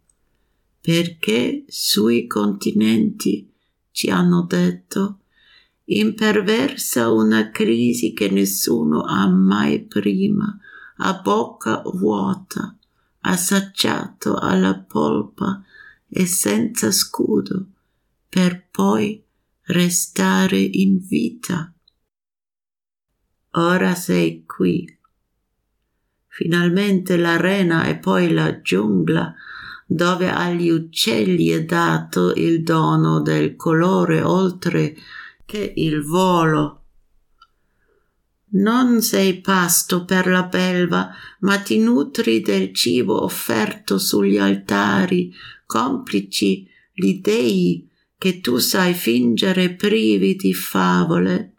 perché 0.80 1.66
sui 1.68 2.28
continenti 2.28 3.51
ci 4.02 4.10
hanno 4.10 4.42
detto 4.42 5.20
imperversa 5.84 7.12
una 7.12 7.52
crisi 7.52 8.14
che 8.14 8.32
nessuno 8.32 9.04
ha 9.04 9.28
mai 9.30 9.84
prima 9.84 10.58
a 10.98 11.14
bocca 11.20 11.84
vuota 11.86 12.76
assaggiato 13.20 14.38
alla 14.38 14.74
polpa 14.80 15.64
e 16.08 16.26
senza 16.26 16.90
scudo 16.90 17.68
per 18.28 18.70
poi 18.72 19.24
restare 19.66 20.58
in 20.58 20.98
vita. 21.06 21.72
Ora 23.52 23.94
sei 23.94 24.46
qui 24.48 24.98
Finalmente 26.26 27.18
l'arena 27.18 27.86
e 27.86 27.98
poi 27.98 28.32
la 28.34 28.62
giungla, 28.62 29.36
dove 29.94 30.30
agli 30.30 30.70
uccelli 30.70 31.50
è 31.50 31.66
dato 31.66 32.32
il 32.36 32.64
dono 32.64 33.20
del 33.20 33.58
colore 33.58 34.22
oltre 34.22 34.96
che 35.46 35.74
il 35.76 36.02
volo. 36.02 36.84
Non 38.54 39.02
sei 39.02 39.42
pasto 39.42 40.06
per 40.06 40.28
la 40.28 40.44
belva, 40.44 41.10
ma 41.42 41.58
ti 41.58 41.78
nutri 41.78 42.40
del 42.40 42.74
cibo 42.74 43.22
offerto 43.22 43.98
sugli 43.98 44.38
altari, 44.38 45.34
complici 45.66 46.66
gli 46.94 47.20
dei 47.20 47.90
che 48.18 48.40
tu 48.40 48.60
sai 48.60 48.94
fingere 48.94 49.76
privi 49.76 50.36
di 50.38 50.54
favole 50.54 51.52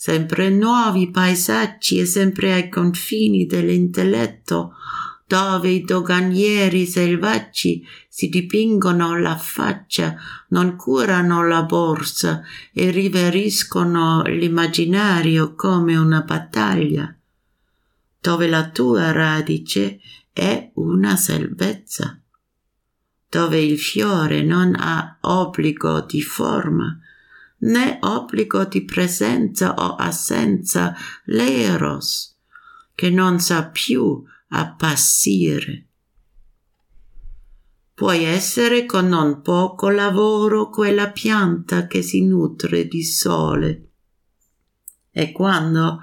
sempre 0.00 0.48
nuovi 0.48 1.10
paesaggi 1.10 1.98
e 1.98 2.06
sempre 2.06 2.52
ai 2.52 2.68
confini 2.68 3.46
dell'intelletto, 3.46 4.74
dove 5.28 5.68
i 5.68 5.82
doganieri 5.82 6.86
selvaggi 6.86 7.86
si 8.08 8.30
dipingono 8.30 9.18
la 9.18 9.36
faccia, 9.36 10.16
non 10.48 10.74
curano 10.74 11.46
la 11.46 11.64
borsa 11.64 12.42
e 12.72 12.90
riveriscono 12.90 14.22
l'immaginario 14.22 15.54
come 15.54 15.96
una 15.98 16.22
battaglia, 16.22 17.14
dove 18.18 18.48
la 18.48 18.70
tua 18.70 19.12
radice 19.12 20.00
è 20.32 20.70
una 20.76 21.14
salvezza, 21.16 22.18
dove 23.28 23.60
il 23.60 23.78
fiore 23.78 24.42
non 24.42 24.74
ha 24.78 25.18
obbligo 25.20 26.00
di 26.00 26.22
forma, 26.22 26.98
né 27.58 27.98
obbligo 28.00 28.64
di 28.64 28.82
presenza 28.82 29.74
o 29.74 29.94
assenza 29.94 30.96
l'eros, 31.24 32.34
che 32.94 33.10
non 33.10 33.38
sa 33.40 33.66
più 33.66 34.24
appassire. 34.48 35.86
Puoi 37.94 38.24
essere 38.24 38.86
con 38.86 39.08
non 39.08 39.42
poco 39.42 39.88
lavoro 39.88 40.70
quella 40.70 41.10
pianta 41.10 41.86
che 41.86 42.02
si 42.02 42.24
nutre 42.24 42.86
di 42.86 43.02
sole. 43.02 43.90
E 45.10 45.32
quando, 45.32 46.00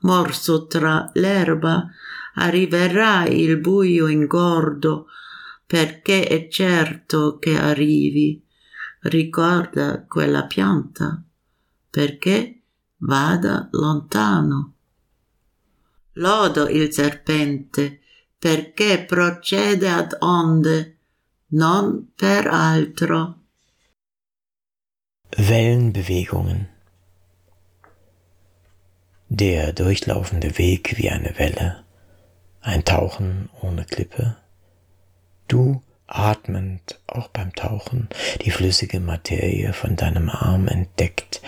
morso 0.00 0.66
tra 0.66 1.10
l'erba, 1.14 1.88
arriverà 2.34 3.26
il 3.26 3.58
buio 3.58 4.08
ingordo, 4.08 5.06
perché 5.66 6.26
è 6.26 6.48
certo 6.48 7.38
che 7.38 7.58
arrivi, 7.58 8.44
ricorda 9.02 10.04
quella 10.06 10.44
pianta 10.44 11.22
perché 11.90 12.62
vada 12.98 13.68
lontano. 13.72 14.74
Lodo 16.18 16.68
il 16.68 16.92
serpente 16.92 18.00
perché 18.38 19.04
procede 19.04 19.88
ad 19.88 20.16
onde, 20.20 20.96
non 21.50 22.12
per 22.16 22.48
altro. 22.48 23.34
Wellenbewegungen. 25.36 26.68
Der 29.28 29.72
durchlaufende 29.72 30.58
Weg 30.58 30.96
wie 30.96 31.08
eine 31.10 31.38
Welle, 31.38 31.84
ein 32.62 32.84
Tauchen 32.84 33.48
ohne 33.60 33.84
Klippe. 33.84 34.36
Du 35.46 35.82
atmend, 36.06 36.98
auch 37.06 37.28
beim 37.28 37.54
Tauchen, 37.54 38.08
die 38.42 38.50
flüssige 38.50 38.98
Materie 38.98 39.72
von 39.72 39.94
deinem 39.94 40.30
Arm 40.30 40.66
entdeckt, 40.66 41.42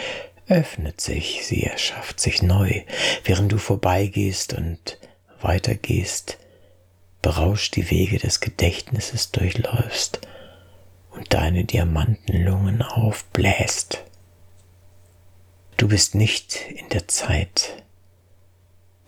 öffnet 0.50 1.00
sich, 1.00 1.46
sie 1.46 1.62
erschafft 1.62 2.20
sich 2.20 2.42
neu, 2.42 2.82
während 3.24 3.52
du 3.52 3.58
vorbeigehst 3.58 4.52
und 4.52 4.98
weitergehst, 5.40 6.38
berauscht 7.22 7.76
die 7.76 7.90
Wege 7.90 8.18
des 8.18 8.40
Gedächtnisses 8.40 9.30
durchläufst 9.30 10.20
und 11.10 11.32
deine 11.32 11.64
Diamantenlungen 11.64 12.82
aufbläst. 12.82 14.04
Du 15.76 15.88
bist 15.88 16.14
nicht 16.14 16.60
in 16.68 16.88
der 16.90 17.08
Zeit. 17.08 17.82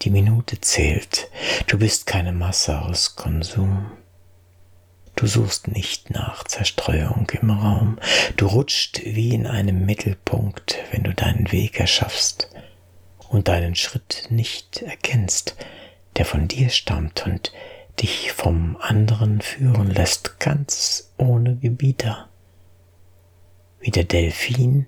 Die 0.03 0.11
Minute 0.11 0.61
zählt. 0.61 1.29
Du 1.67 1.79
bist 1.79 2.07
keine 2.07 2.33
Masse 2.33 2.81
aus 2.81 3.17
Konsum. 3.17 3.91
Du 5.15 5.27
suchst 5.27 5.69
nicht 5.69 6.11
nach 6.11 6.45
Zerstreuung 6.45 7.31
im 7.41 7.51
Raum, 7.51 7.99
du 8.37 8.47
rutscht 8.47 9.03
wie 9.05 9.35
in 9.35 9.47
einem 9.47 9.85
Mittelpunkt, 9.85 10.79
wenn 10.91 11.05
du 11.05 11.15
deinen 11.15 11.53
Weg 11.53 11.79
erschaffst 11.79 12.49
und 13.29 13.49
deinen 13.49 13.75
Schritt 13.75 14.27
nicht 14.31 14.83
erkennst, 14.83 15.57
der 16.17 16.25
von 16.25 16.49
dir 16.49 16.71
stammt 16.71 17.27
und 17.27 17.53
dich 18.01 18.33
vom 18.33 18.77
anderen 18.81 19.41
führen 19.41 19.91
lässt, 19.91 20.41
ganz 20.41 21.13
ohne 21.19 21.57
Gebieter, 21.57 22.29
wie 23.81 23.91
der 23.91 24.05
Delfin 24.05 24.87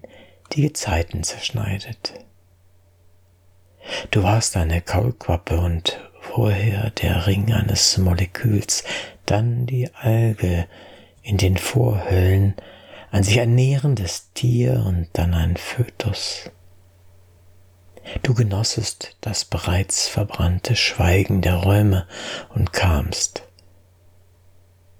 die 0.53 0.63
Gezeiten 0.63 1.23
zerschneidet. 1.23 2.15
Du 4.11 4.23
warst 4.23 4.57
eine 4.57 4.81
Kaulquappe 4.81 5.59
und 5.59 6.01
vorher 6.35 6.91
der 6.91 7.29
Ring 7.29 7.53
eines 7.53 7.97
Moleküls, 7.97 8.83
dann 9.25 9.67
die 9.67 9.89
Alge 9.95 10.67
in 11.23 11.37
den 11.37 11.57
Vorhöllen, 11.57 12.55
ein 13.13 13.23
sich 13.23 13.37
ernährendes 13.37 14.33
Tier 14.35 14.83
und 14.85 15.09
dann 15.13 15.33
ein 15.33 15.57
Fötus. 15.57 16.51
Du 18.23 18.35
genossest 18.35 19.17
das 19.21 19.45
bereits 19.45 20.09
verbrannte 20.09 20.75
Schweigen 20.75 21.41
der 21.41 21.55
Räume 21.55 22.07
und 22.53 22.73
kamst. 22.73 23.45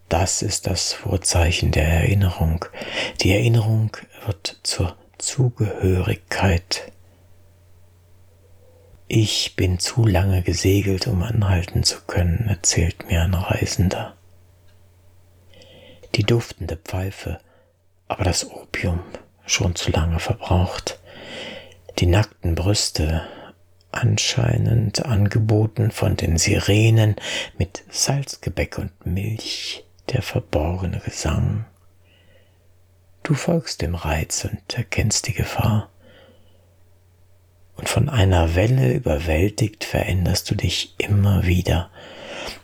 Das 0.09 0.41
ist 0.41 0.69
das 0.69 0.93
Vorzeichen 0.93 1.73
der 1.73 1.89
Erinnerung. 1.89 2.65
Die 3.23 3.33
Erinnerung 3.33 3.97
wird 4.25 4.61
zur 4.63 4.97
Zugehörigkeit 5.19 6.93
Ich 9.07 9.55
bin 9.55 9.79
zu 9.79 10.07
lange 10.07 10.43
gesegelt, 10.43 11.07
um 11.07 11.23
anhalten 11.23 11.83
zu 11.83 12.01
können, 12.07 12.47
erzählt 12.49 13.07
mir 13.07 13.23
ein 13.23 13.35
Reisender. 13.35 14.17
Die 16.15 16.23
duftende 16.25 16.77
Pfeife, 16.77 17.39
aber 18.09 18.25
das 18.25 18.51
Opium 18.51 19.01
schon 19.45 19.75
zu 19.75 19.91
lange 19.91 20.21
verbraucht. 20.21 21.01
Die 21.99 22.07
nackten 22.07 22.55
Brüste, 22.55 23.23
anscheinend 23.93 25.05
angeboten 25.05 25.91
von 25.91 26.17
den 26.17 26.39
Sirenen 26.39 27.17
mit 27.59 27.85
Salzgebäck 27.91 28.79
und 28.79 29.05
Milch, 29.05 29.85
der 30.13 30.23
verborgene 30.23 31.01
Gesang. 31.01 31.67
Du 33.23 33.35
folgst 33.35 33.83
dem 33.83 33.95
Reiz 33.95 34.45
und 34.45 34.75
erkennst 34.75 35.27
die 35.27 35.35
Gefahr 35.35 35.91
und 37.77 37.89
von 37.89 38.09
einer 38.09 38.55
Welle 38.55 38.93
überwältigt 38.93 39.85
veränderst 39.85 40.51
du 40.51 40.55
dich 40.55 40.95
immer 40.99 41.47
wieder. 41.47 41.91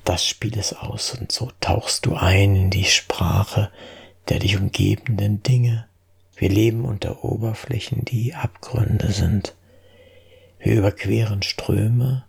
Das 0.04 0.24
Spiel 0.24 0.56
ist 0.56 0.74
aus 0.74 1.14
und 1.14 1.32
so 1.32 1.50
tauchst 1.60 2.06
du 2.06 2.14
ein 2.14 2.56
in 2.56 2.70
die 2.70 2.84
Sprache 2.84 3.70
der 4.30 4.38
dich 4.38 4.56
umgebenden 4.56 5.42
Dinge. 5.42 5.86
Wir 6.36 6.48
leben 6.48 6.84
unter 6.84 7.24
Oberflächen, 7.24 8.04
die 8.04 8.34
Abgründe 8.34 9.12
sind. 9.12 9.54
Wir 10.58 10.74
überqueren 10.76 11.42
Ströme, 11.42 12.24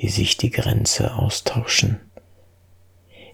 die 0.00 0.08
sich 0.08 0.36
die 0.36 0.50
Grenze 0.50 1.14
austauschen. 1.14 2.00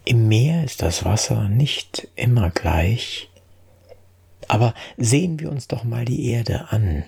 Im 0.04 0.28
Meer 0.28 0.64
ist 0.64 0.82
das 0.82 1.04
Wasser 1.04 1.48
nicht 1.48 2.08
immer 2.16 2.50
gleich, 2.50 3.28
aber 4.48 4.74
sehen 4.96 5.38
wir 5.40 5.50
uns 5.50 5.68
doch 5.68 5.84
mal 5.84 6.04
die 6.04 6.30
Erde 6.30 6.68
an, 6.70 7.04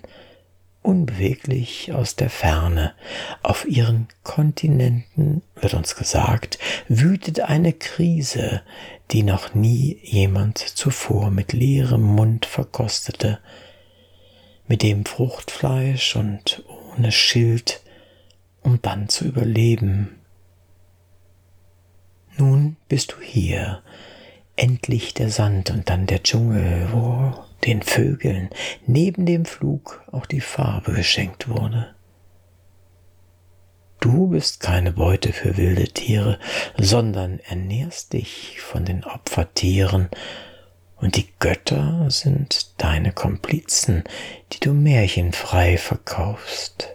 unbeweglich 0.89 1.93
aus 1.93 2.17
der 2.17 2.31
Ferne. 2.31 2.95
Auf 3.43 3.67
ihren 3.67 4.09
Kontinenten, 4.23 5.43
wird 5.55 5.75
uns 5.75 5.97
gesagt, 5.97 6.59
wütet 6.89 7.41
eine 7.41 7.75
Krise, 7.75 8.63
die 9.11 9.23
noch 9.23 9.55
nie 9.55 9.99
jemand 10.03 10.57
zuvor 10.57 11.31
mit 11.31 11.53
leerem 11.53 12.01
Mund 12.03 12.47
verkostete, 12.47 13.39
mit 14.67 14.83
dem 14.83 15.05
Fruchtfleisch 15.05 16.17
und 16.17 16.65
ohne 16.97 17.13
Schild, 17.13 17.83
um 18.63 18.81
dann 18.81 19.11
zu 19.11 19.27
überleben. 19.27 20.17
Nun 22.39 22.77
bist 22.89 23.13
du 23.13 23.21
hier, 23.21 23.83
endlich 24.57 25.13
der 25.13 25.29
Sand 25.29 25.71
und 25.71 25.91
dann 25.91 26.07
der 26.07 26.23
Dschungel, 26.23 26.89
wo 26.93 27.35
den 27.65 27.83
Vögeln 27.83 28.51
neben 28.87 29.27
dem 29.27 29.45
Flug 29.45 30.05
auch 30.13 30.27
die 30.27 30.41
Farbe 30.41 30.93
geschenkt 30.93 31.49
wurde. 31.49 31.95
Du 34.01 34.29
bist 34.29 34.61
keine 34.61 34.93
Beute 34.93 35.33
für 35.33 35.57
wilde 35.57 35.89
Tiere, 35.89 36.39
sondern 36.77 37.41
ernährst 37.41 38.13
dich 38.13 38.61
von 38.61 38.85
den 38.85 39.05
Opfertieren, 39.05 40.09
und 41.01 41.15
die 41.17 41.29
Götter 41.39 42.11
sind 42.11 42.81
deine 42.83 43.13
Komplizen, 43.13 44.03
die 44.53 44.59
du 44.59 44.73
märchenfrei 44.73 45.79
verkaufst. 45.79 46.89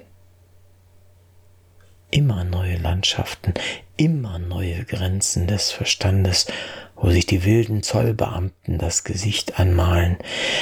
Immer 2.11 2.43
neue 2.43 2.75
Landschaften, 2.77 3.53
immer 3.97 4.39
neue 4.39 4.85
Grenzen 4.85 5.47
des 5.47 5.71
Verstandes, 5.71 6.47
wo 6.95 7.09
sich 7.09 7.25
die 7.25 7.45
wilden 7.45 7.83
Zollbeamten 7.83 8.77
das 8.77 9.03
Gesicht 9.03 9.59
anmalen. 9.59 10.17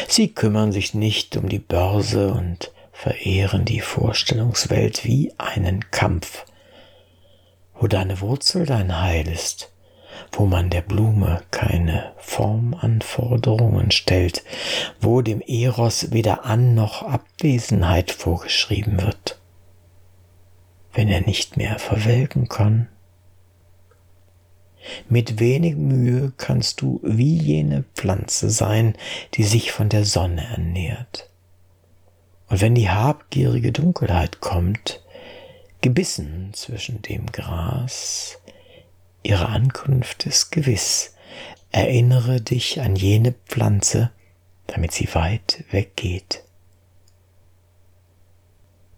Sie 0.07 0.33
kümmern 0.33 0.71
sich 0.71 0.93
nicht 0.93 1.37
um 1.37 1.47
die 1.47 1.59
Börse 1.59 2.33
und 2.33 2.71
verehren 2.91 3.65
die 3.65 3.79
Vorstellungswelt 3.79 5.05
wie 5.05 5.33
einen 5.37 5.91
Kampf, 5.91 6.45
wo 7.79 7.87
deine 7.87 8.21
Wurzel 8.21 8.65
dein 8.65 9.01
Heil 9.01 9.27
ist, 9.27 9.71
wo 10.31 10.45
man 10.45 10.69
der 10.69 10.81
Blume 10.81 11.41
keine 11.51 12.11
Formanforderungen 12.17 13.91
stellt, 13.91 14.43
wo 14.99 15.21
dem 15.21 15.41
Eros 15.41 16.11
weder 16.11 16.45
An 16.45 16.75
noch 16.75 17.01
Abwesenheit 17.01 18.11
vorgeschrieben 18.11 19.01
wird, 19.01 19.39
wenn 20.93 21.07
er 21.07 21.21
nicht 21.21 21.57
mehr 21.57 21.79
verwelken 21.79 22.49
kann. 22.49 22.87
Mit 25.09 25.39
wenig 25.39 25.75
Mühe 25.75 26.33
kannst 26.37 26.81
du 26.81 26.99
wie 27.03 27.37
jene 27.37 27.83
Pflanze 27.95 28.49
sein, 28.49 28.95
die 29.33 29.43
sich 29.43 29.71
von 29.71 29.89
der 29.89 30.05
Sonne 30.05 30.43
ernährt. 30.43 31.29
Und 32.49 32.61
wenn 32.61 32.75
die 32.75 32.89
habgierige 32.89 33.71
Dunkelheit 33.71 34.41
kommt, 34.41 35.01
gebissen 35.81 36.51
zwischen 36.53 37.01
dem 37.01 37.27
Gras, 37.27 38.39
ihre 39.23 39.47
Ankunft 39.47 40.25
ist 40.25 40.51
gewiss, 40.51 41.15
erinnere 41.71 42.41
dich 42.41 42.81
an 42.81 42.95
jene 42.95 43.33
Pflanze, 43.45 44.11
damit 44.67 44.91
sie 44.91 45.07
weit 45.13 45.63
weggeht. 45.71 46.43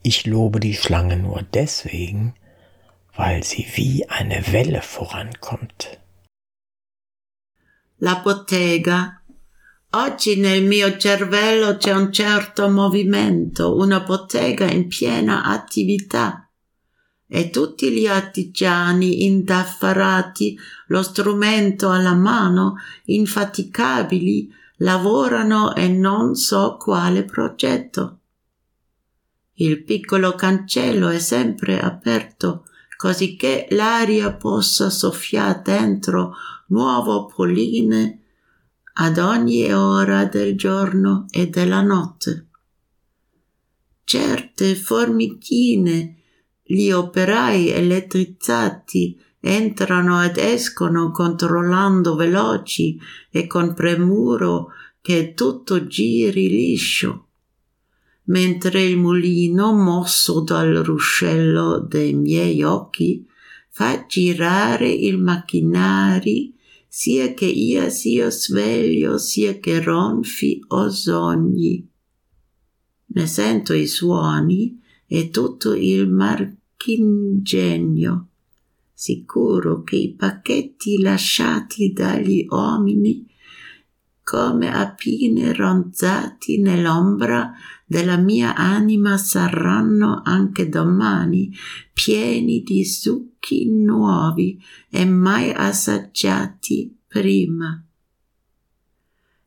Ich 0.02 0.26
lobe 0.26 0.60
die 0.60 0.74
Schlange 0.74 1.18
nur 1.18 1.44
deswegen, 1.44 2.34
weil 3.16 3.44
sie 3.44 3.66
wie 3.76 4.10
eine 4.10 4.44
Welle 4.52 4.82
vorankommt. 4.82 6.00
La 7.98 8.16
bottega. 8.16 9.22
Oggi 9.92 10.38
nel 10.38 10.64
mio 10.64 10.98
cervello 10.98 11.78
c'è 11.78 11.94
un 11.94 12.12
certo 12.12 12.68
movimento, 12.68 13.76
una 13.76 14.00
bottega 14.00 14.66
in 14.66 14.88
piena 14.88 15.44
attività. 15.44 16.50
E 17.28 17.50
tutti 17.52 17.92
gli 17.92 18.08
artigiani 18.08 19.26
indaffarati, 19.26 20.58
lo 20.88 21.04
strumento 21.04 21.92
alla 21.92 22.16
mano, 22.16 22.76
infaticabili, 23.06 24.52
lavorano 24.78 25.76
e 25.76 25.88
non 25.88 26.36
so 26.36 26.78
quale 26.78 27.24
progetto. 27.24 28.20
Il 29.54 29.84
piccolo 29.84 30.34
cancello 30.34 31.10
è 31.10 31.20
sempre 31.20 31.80
aperto, 31.80 32.66
così 33.04 33.36
che 33.36 33.68
l'aria 33.72 34.32
possa 34.32 34.90
soffiare 34.90 35.62
dentro 35.62 36.36
nuovo 36.68 37.26
polline 37.26 38.22
ad 38.94 39.18
ogni 39.18 39.70
ora 39.74 40.24
del 40.24 40.56
giorno 40.56 41.26
e 41.30 41.48
della 41.48 41.82
notte. 41.82 42.48
Certe 44.06 44.76
formichine, 44.76 46.16
gli 46.64 46.92
operai 46.92 47.72
elettrizzati 47.72 49.22
entrano 49.42 50.24
ed 50.24 50.38
escono 50.38 51.12
controllando 51.12 52.16
veloci 52.16 52.98
e 53.30 53.48
con 53.48 53.74
premuro 53.74 54.70
che 55.02 55.34
tutto 55.34 55.88
giri 55.88 56.48
liscio 56.48 57.28
mentre 58.26 58.84
il 58.84 58.98
mulino, 58.98 59.74
mosso 59.74 60.42
dal 60.42 60.76
ruscello 60.76 61.80
dei 61.80 62.14
miei 62.14 62.62
occhi, 62.64 63.26
fa 63.70 64.06
girare 64.06 64.90
il 64.90 65.20
macchinari 65.20 66.54
sia 66.88 67.34
che 67.34 67.46
io 67.46 67.90
sia 67.90 68.30
sveglio, 68.30 69.18
sia 69.18 69.58
che 69.58 69.82
ronfi 69.82 70.64
o 70.68 70.90
sogni. 70.90 71.90
Ne 73.06 73.26
sento 73.26 73.74
i 73.74 73.88
suoni 73.88 74.80
e 75.08 75.32
tutto 75.32 75.74
il 75.74 76.08
marchingegno, 76.10 78.30
sicuro 78.94 79.82
che 79.82 79.96
i 79.96 80.14
pacchetti 80.14 81.02
lasciati 81.02 81.92
dagli 81.92 82.46
uomini 82.48 83.32
come 84.24 84.74
apine 84.74 85.54
ronzati 85.54 86.62
nell'ombra 86.62 87.52
della 87.94 88.18
mia 88.18 88.56
anima 88.56 89.18
saranno 89.18 90.24
anche 90.26 90.68
domani 90.68 91.56
pieni 91.94 92.64
di 92.64 92.84
succhi 92.84 93.70
nuovi 93.70 94.60
e 94.90 95.06
mai 95.06 95.52
assaggiati 95.52 96.98
prima. 97.08 97.86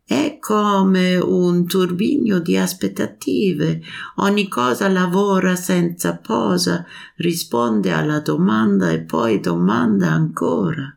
È 0.04 0.38
come 0.38 1.16
un 1.16 1.66
turbinio 1.66 2.38
di 2.38 2.56
aspettative, 2.56 3.82
ogni 4.16 4.46
cosa 4.46 4.86
lavora 4.88 5.56
senza 5.56 6.16
posa, 6.16 6.86
risponde 7.16 7.90
alla 7.90 8.20
domanda 8.20 8.92
e 8.92 9.00
poi 9.00 9.40
domanda 9.40 10.12
ancora 10.12 10.96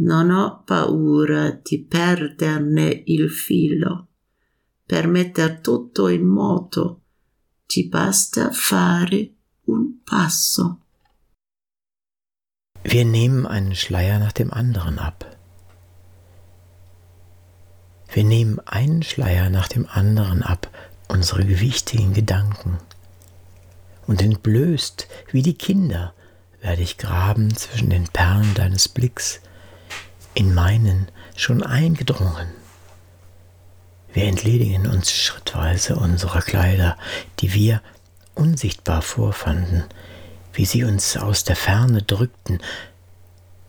non 0.00 0.30
ho 0.30 0.62
paura 0.64 1.60
di 1.62 1.84
perderne 1.84 3.02
il 3.04 3.30
filo. 3.30 4.09
Per 4.90 5.06
metter 5.06 5.60
tutto 5.60 6.08
in 6.08 6.26
moto 6.26 7.02
ci 7.68 7.88
basta 7.88 8.50
fare 8.50 9.30
un 9.66 10.02
passo. 10.02 10.80
Wir 12.82 13.04
nehmen 13.04 13.46
einen 13.46 13.76
Schleier 13.76 14.18
nach 14.18 14.32
dem 14.32 14.52
anderen 14.52 14.98
ab. 14.98 15.36
Wir 18.12 18.24
nehmen 18.24 18.58
einen 18.66 19.04
Schleier 19.04 19.48
nach 19.48 19.68
dem 19.68 19.86
anderen 19.88 20.42
ab, 20.42 20.68
unsere 21.06 21.44
gewichtigen 21.44 22.12
Gedanken. 22.12 22.78
und 24.08 24.20
entblößt 24.22 25.06
wie 25.30 25.42
die 25.42 25.54
Kinder 25.54 26.12
werde 26.60 26.82
ich 26.82 26.98
graben 26.98 27.56
zwischen 27.56 27.90
den 27.90 28.08
Perlen 28.08 28.54
deines 28.54 28.88
Blicks, 28.88 29.40
in 30.34 30.52
meinen 30.52 31.06
schon 31.36 31.62
eingedrungen. 31.62 32.59
Wir 34.12 34.24
entledigen 34.24 34.86
uns 34.86 35.12
schrittweise 35.12 35.96
unserer 35.96 36.42
Kleider, 36.42 36.96
die 37.38 37.54
wir 37.54 37.80
unsichtbar 38.34 39.02
vorfanden, 39.02 39.84
wie 40.52 40.64
sie 40.64 40.84
uns 40.84 41.16
aus 41.16 41.44
der 41.44 41.56
Ferne 41.56 42.02
drückten, 42.02 42.60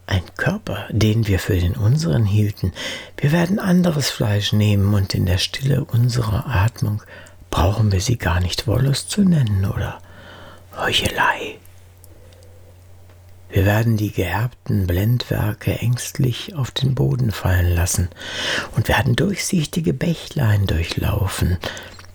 ein 0.07 0.23
Körper, 0.35 0.87
den 0.89 1.27
wir 1.27 1.39
für 1.39 1.57
den 1.57 1.75
unseren 1.75 2.25
hielten. 2.25 2.73
Wir 3.17 3.31
werden 3.31 3.59
anderes 3.59 4.09
Fleisch 4.09 4.51
nehmen 4.51 4.93
und 4.93 5.13
in 5.13 5.25
der 5.25 5.37
Stille 5.37 5.85
unserer 5.85 6.47
Atmung 6.47 7.01
brauchen 7.49 7.91
wir 7.91 8.01
sie 8.01 8.17
gar 8.17 8.39
nicht 8.39 8.67
Wollust 8.67 9.09
zu 9.09 9.21
nennen 9.21 9.65
oder 9.65 9.99
Heuchelei. 10.77 11.59
Wir 13.51 13.65
werden 13.65 13.97
die 13.97 14.11
geerbten 14.11 14.87
Blendwerke 14.87 15.73
ängstlich 15.79 16.55
auf 16.55 16.71
den 16.71 16.95
Boden 16.95 17.31
fallen 17.31 17.75
lassen 17.75 18.07
und 18.77 18.87
werden 18.87 19.17
durchsichtige 19.17 19.93
Bächlein 19.93 20.67
durchlaufen, 20.67 21.57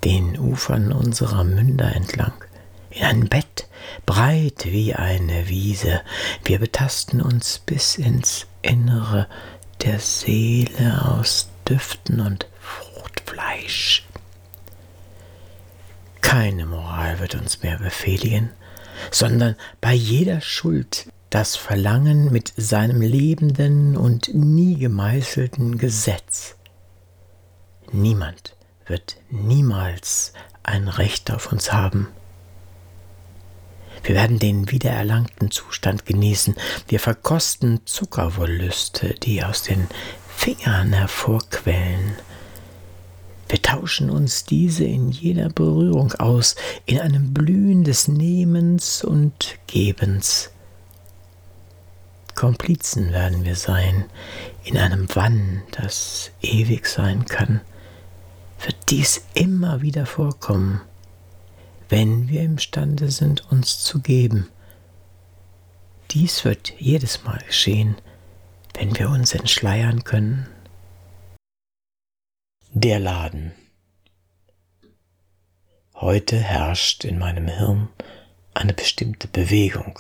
den 0.02 0.38
Ufern 0.38 0.92
unserer 0.92 1.44
Münder 1.44 1.94
entlang, 1.94 2.32
in 2.88 3.02
ein 3.04 3.28
Bett, 3.28 3.68
breit 4.06 4.64
wie 4.64 4.94
eine 4.94 5.48
Wiese. 5.48 6.00
Wir 6.42 6.58
betasten 6.58 7.20
uns 7.20 7.58
bis 7.58 7.96
ins 7.96 8.46
Innere 8.62 9.26
der 9.82 9.98
Seele 9.98 11.04
aus 11.04 11.50
Düften 11.68 12.20
und 12.20 12.46
Fruchtfleisch. 12.60 14.06
Keine 16.22 16.64
Moral 16.64 17.18
wird 17.18 17.34
uns 17.34 17.62
mehr 17.62 17.78
befehligen, 17.78 18.50
sondern 19.10 19.54
bei 19.82 19.92
jeder 19.92 20.40
Schuld 20.40 21.08
das 21.30 21.56
Verlangen 21.56 22.32
mit 22.32 22.52
seinem 22.56 23.00
lebenden 23.00 23.96
und 23.96 24.32
nie 24.34 24.76
gemeißelten 24.76 25.78
Gesetz. 25.78 26.56
Niemand 27.92 28.56
wird 28.86 29.16
niemals 29.30 30.32
ein 30.62 30.88
Recht 30.88 31.30
auf 31.30 31.52
uns 31.52 31.72
haben. 31.72 32.08
Wir 34.02 34.14
werden 34.14 34.38
den 34.38 34.70
wiedererlangten 34.70 35.50
Zustand 35.50 36.06
genießen. 36.06 36.54
Wir 36.86 37.00
verkosten 37.00 37.80
Zuckerwollüste, 37.86 39.14
die 39.14 39.42
aus 39.42 39.62
den 39.62 39.88
Fingern 40.28 40.92
hervorquellen. 40.92 42.14
Wir 43.48 43.62
tauschen 43.62 44.10
uns 44.10 44.44
diese 44.44 44.84
in 44.84 45.10
jeder 45.10 45.48
Berührung 45.48 46.12
aus, 46.14 46.56
in 46.84 47.00
einem 47.00 47.32
Blühen 47.32 47.84
des 47.84 48.06
Nehmens 48.06 49.02
und 49.02 49.58
Gebens. 49.66 50.50
Komplizen 52.36 53.12
werden 53.12 53.44
wir 53.44 53.56
sein 53.56 54.04
in 54.62 54.76
einem 54.76 55.08
Wann, 55.14 55.62
das 55.72 56.30
ewig 56.42 56.86
sein 56.86 57.24
kann, 57.24 57.62
wird 58.62 58.76
dies 58.90 59.24
immer 59.34 59.80
wieder 59.80 60.06
vorkommen, 60.06 60.82
wenn 61.88 62.28
wir 62.28 62.42
imstande 62.42 63.10
sind, 63.10 63.50
uns 63.50 63.80
zu 63.80 64.00
geben. 64.00 64.48
Dies 66.10 66.44
wird 66.44 66.74
jedes 66.78 67.24
Mal 67.24 67.38
geschehen, 67.46 67.96
wenn 68.74 68.96
wir 68.98 69.08
uns 69.08 69.34
entschleiern 69.34 70.04
können. 70.04 70.46
Der 72.70 73.00
Laden. 73.00 73.52
Heute 75.94 76.36
herrscht 76.36 77.04
in 77.04 77.18
meinem 77.18 77.48
Hirn 77.48 77.88
eine 78.52 78.74
bestimmte 78.74 79.26
Bewegung 79.26 79.98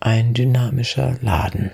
ein 0.00 0.34
dynamischer 0.34 1.16
Laden. 1.20 1.70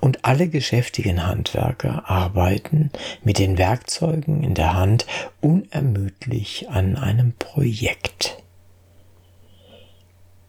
Und 0.00 0.24
alle 0.24 0.48
geschäftigen 0.48 1.26
Handwerker 1.26 2.08
arbeiten 2.08 2.90
mit 3.22 3.38
den 3.38 3.58
Werkzeugen 3.58 4.42
in 4.42 4.54
der 4.54 4.74
Hand 4.74 5.06
unermüdlich 5.40 6.68
an 6.70 6.96
einem 6.96 7.32
Projekt. 7.32 8.42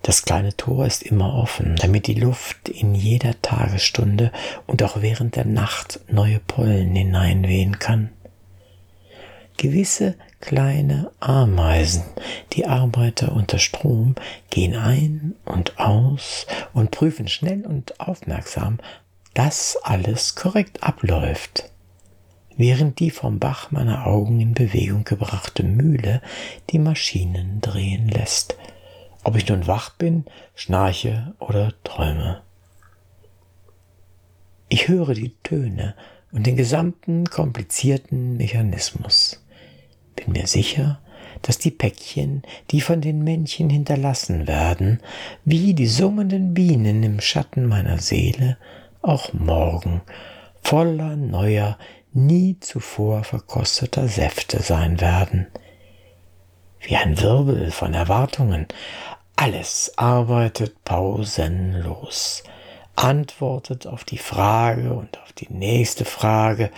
Das 0.08 0.24
kleine 0.24 0.56
Tor 0.56 0.86
ist 0.86 1.04
immer 1.04 1.34
offen, 1.34 1.76
damit 1.76 2.08
die 2.08 2.14
Luft 2.14 2.70
in 2.70 2.96
jeder 2.96 3.42
Tagesstunde 3.42 4.32
und 4.66 4.82
auch 4.82 5.02
während 5.02 5.36
der 5.36 5.44
Nacht 5.44 6.00
neue 6.08 6.40
Pollen 6.40 6.96
hineinwehen 6.96 7.80
kann. 7.80 8.12
Gewisse 9.58 10.14
kleine 10.40 11.12
Ameisen, 11.20 12.04
die 12.54 12.68
Arbeiter 12.68 13.32
unter 13.32 13.58
Strom, 13.58 14.14
gehen 14.52 14.76
ein 14.76 15.36
und 15.46 15.80
aus 15.80 16.46
und 16.74 16.92
prüfen 16.92 17.28
schnell 17.28 17.66
und 17.66 18.00
aufmerksam, 18.00 18.78
dass 19.34 19.78
alles 19.82 20.36
korrekt 20.36 20.84
abläuft, 20.84 21.72
während 22.56 23.00
die 23.00 23.10
vom 23.10 23.40
Bach 23.40 23.72
meiner 23.72 24.06
Augen 24.06 24.40
in 24.40 24.54
Bewegung 24.54 25.04
gebrachte 25.04 25.64
Mühle 25.64 26.22
die 26.70 26.80
Maschinen 26.80 27.60
drehen 27.60 28.10
lässt, 28.10 28.56
ob 29.24 29.36
ich 29.36 29.50
nun 29.50 29.66
wach 29.66 29.90
bin, 29.90 30.26
schnarche 30.54 31.34
oder 31.40 31.74
träume. 31.84 32.42
Ich 34.70 34.88
höre 34.88 35.16
die 35.16 35.36
Töne 35.42 35.96
und 36.32 36.46
den 36.46 36.58
gesamten 36.58 37.26
komplizierten 37.26 38.38
Mechanismus 38.38 39.44
bin 40.18 40.34
mir 40.34 40.48
sicher, 40.48 41.00
dass 41.42 41.58
die 41.58 41.72
Päckchen, 41.72 42.44
die 42.72 42.82
von 42.82 43.02
den 43.02 43.24
Männchen 43.24 43.70
hinterlassen 43.70 44.48
werden, 44.48 45.00
wie 45.46 45.74
die 45.74 45.88
summenden 45.88 46.54
Bienen 46.54 47.04
im 47.04 47.22
Schatten 47.22 47.66
meiner 47.66 48.00
Seele, 48.00 48.58
auch 49.02 49.34
morgen 49.34 50.02
voller 50.62 51.16
neuer, 51.16 51.78
nie 52.12 52.58
zuvor 52.60 53.24
verkosteter 53.24 54.08
Säfte 54.08 54.62
sein 54.62 55.00
werden. 55.00 55.48
Wie 56.82 56.96
ein 56.96 57.20
Wirbel 57.22 57.72
von 57.72 57.94
Erwartungen, 57.94 58.68
alles 59.36 59.94
arbeitet 59.98 60.84
pausenlos, 60.84 62.44
antwortet 62.96 63.86
auf 63.88 64.04
die 64.04 64.18
Frage 64.18 64.94
und 64.94 65.20
auf 65.20 65.32
die 65.34 65.52
nächste 65.54 66.06
Frage, 66.06 66.72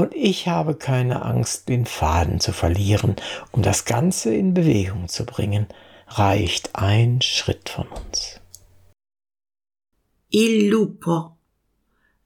und 0.00 0.14
ich 0.14 0.48
habe 0.48 0.76
keine 0.76 1.26
Angst, 1.26 1.68
den 1.68 1.84
Faden 1.84 2.40
zu 2.40 2.52
verlieren. 2.52 3.16
Um 3.52 3.60
das 3.60 3.84
Ganze 3.84 4.34
in 4.34 4.54
Bewegung 4.54 5.08
zu 5.08 5.26
bringen, 5.26 5.66
reicht 6.08 6.74
ein 6.74 7.20
Schritt 7.20 7.68
von 7.68 7.86
uns. 7.88 8.40
Il 10.30 10.70
lupo. 10.70 11.36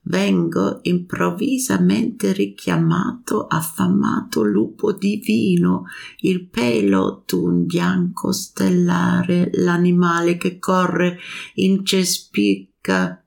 Vengo 0.06 0.80
improvvisamente 0.82 2.32
richiamato, 2.32 3.46
affamato 3.48 4.44
lupo 4.44 4.92
divino, 4.92 5.86
il 6.20 6.46
pelo 6.50 7.24
d'un 7.26 7.64
bianco 7.64 8.30
stellare, 8.30 9.48
l'animale 9.54 10.36
che 10.36 10.58
corre 10.58 11.18
incespicca 11.54 13.24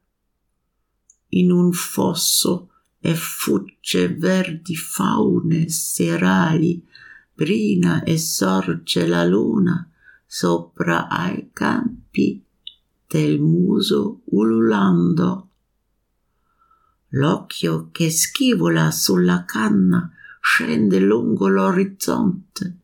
in 1.29 1.51
un 1.51 1.73
fosso 1.73 2.69
e 2.99 3.15
fugge 3.15 4.13
verdi 4.15 4.75
faune 4.75 5.69
serali, 5.69 6.85
brina 7.33 8.03
e 8.03 8.17
sorge 8.17 9.05
la 9.05 9.23
luna 9.23 9.89
sopra 10.25 11.07
ai 11.07 11.49
campi 11.53 12.43
del 13.07 13.39
muso 13.39 14.21
ululando. 14.25 15.49
L'occhio 17.11 17.89
che 17.91 18.09
schivola 18.09 18.91
sulla 18.91 19.45
canna 19.45 20.11
scende 20.41 20.99
lungo 20.99 21.47
l'orizzonte 21.47 22.77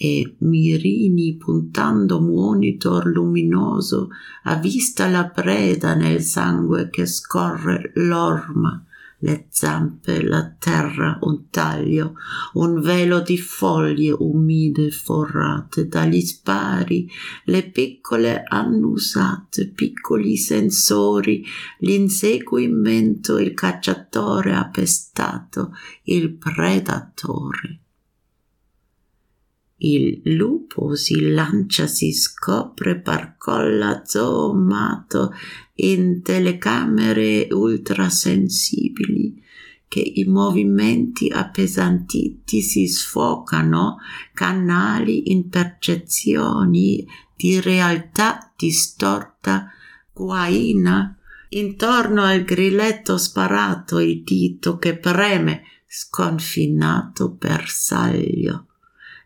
e 0.00 0.36
Mirini 0.38 1.36
puntando 1.36 2.20
monitor 2.20 3.06
luminoso 3.06 4.10
avvista 4.44 5.08
la 5.08 5.28
preda 5.28 5.94
nel 5.94 6.22
sangue 6.22 6.88
che 6.88 7.04
scorre 7.06 7.90
l'orma 7.94 8.84
le 9.20 9.46
zampe, 9.50 10.22
la 10.22 10.54
terra, 10.58 11.18
un 11.22 11.48
taglio, 11.50 12.14
un 12.54 12.80
velo 12.80 13.20
di 13.20 13.38
foglie 13.38 14.14
umide 14.16 14.90
forrate 14.90 15.88
dagli 15.88 16.20
spari, 16.20 17.08
le 17.44 17.70
piccole 17.70 18.42
annusate, 18.46 19.68
piccoli 19.68 20.36
sensori, 20.36 21.44
l'inseguimento, 21.80 23.38
il 23.38 23.54
cacciatore 23.54 24.54
appestato, 24.54 25.72
il 26.04 26.32
predatore. 26.34 27.80
Il 29.80 30.22
lupo 30.24 30.96
si 30.96 31.30
lancia, 31.30 31.86
si 31.86 32.12
scopre, 32.12 32.98
parcolla 32.98 34.02
zoomato 34.04 35.32
in 35.74 36.20
telecamere 36.22 37.46
ultrasensibili 37.52 39.40
che 39.86 40.00
i 40.00 40.24
movimenti 40.24 41.28
appesantiti 41.28 42.60
si 42.60 42.88
sfocano 42.88 43.98
canali 44.34 45.30
in 45.30 45.48
percezioni 45.48 47.06
di 47.36 47.60
realtà 47.60 48.52
distorta, 48.56 49.70
guaina, 50.12 51.16
intorno 51.50 52.24
al 52.24 52.42
grilletto 52.42 53.16
sparato 53.16 54.00
il 54.00 54.24
dito 54.24 54.76
che 54.76 54.98
preme 54.98 55.62
sconfinato 55.86 57.30
bersaglio 57.30 58.67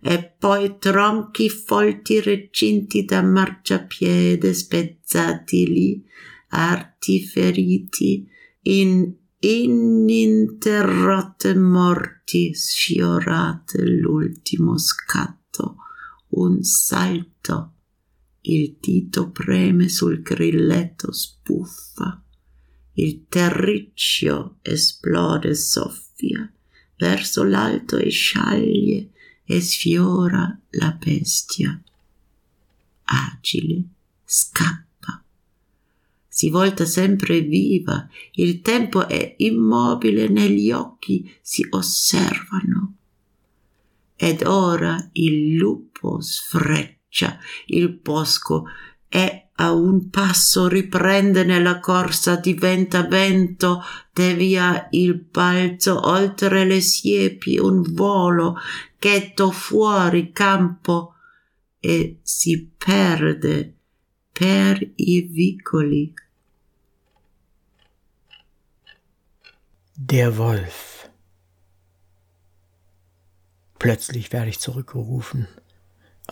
e 0.05 0.35
poi 0.37 0.79
tronchi 0.79 1.49
folti 1.49 2.21
recinti 2.21 3.05
da 3.05 3.23
marciapiede 3.23 4.53
spezzati 4.53 5.69
lì, 5.69 6.05
arti 6.49 7.25
feriti 7.25 8.29
in 8.63 9.15
ininterrotte 9.39 11.55
morti 11.55 12.53
sfiorate 12.53 13.87
l'ultimo 13.87 14.77
scatto, 14.77 15.77
un 16.31 16.65
salto. 16.65 17.75
Il 18.41 18.79
dito 18.81 19.31
preme 19.31 19.89
sul 19.89 20.21
grilletto 20.21 21.13
spuffa. 21.13 22.21
Il 22.95 23.27
terriccio 23.29 24.59
esplode 24.63 25.55
soffia 25.55 26.53
verso 26.97 27.45
l'alto 27.45 27.99
e 27.99 28.11
sciaglie 28.11 29.12
e 29.45 29.61
sfiora 29.61 30.59
la 30.71 30.93
bestia. 30.93 31.81
Agile, 33.05 33.85
scappa. 34.25 35.23
Si 36.29 36.49
volta 36.49 36.87
sempre 36.87 37.41
viva, 37.41 38.09
il 38.33 38.63
tempo 38.63 39.07
è 39.07 39.35
immobile 39.39 40.29
negli 40.29 40.71
occhi, 40.71 41.31
si 41.43 41.67
osservano. 41.71 42.95
Ed 44.17 44.43
ora 44.45 45.11
il 45.13 45.57
lupo 45.57 46.21
sfreccia 46.21 47.39
il 47.67 47.91
bosco 47.91 48.65
e 49.15 49.49
a 49.57 49.73
un 49.73 50.09
passo 50.09 50.69
riprende 50.69 51.45
nella 51.45 51.81
corsa, 51.81 52.37
diventa 52.37 53.03
vento, 53.03 53.83
devia 54.11 54.89
il 54.93 55.17
balzo 55.17 56.09
oltre 56.09 56.65
le 56.65 56.81
siepi, 56.81 57.59
un 57.59 57.83
volo, 57.93 58.57
ghetto 58.99 59.51
fuori 59.51 60.33
campo 60.33 61.17
e 61.79 62.21
si 62.23 62.73
perde 62.75 63.77
per 64.33 64.81
i 64.95 65.21
vicoli. 65.21 66.15
Der 69.95 70.39
Wolf. 70.39 71.11
Plötzlich 73.79 74.33
werde 74.33 74.49
ich 74.49 74.59
zurückgerufen. 74.59 75.49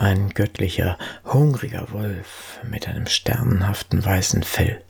Ein 0.00 0.30
göttlicher, 0.30 0.96
hungriger 1.26 1.92
Wolf 1.92 2.58
mit 2.66 2.88
einem 2.88 3.04
sternenhaften 3.04 4.02
weißen 4.02 4.44
Fell. 4.44 4.80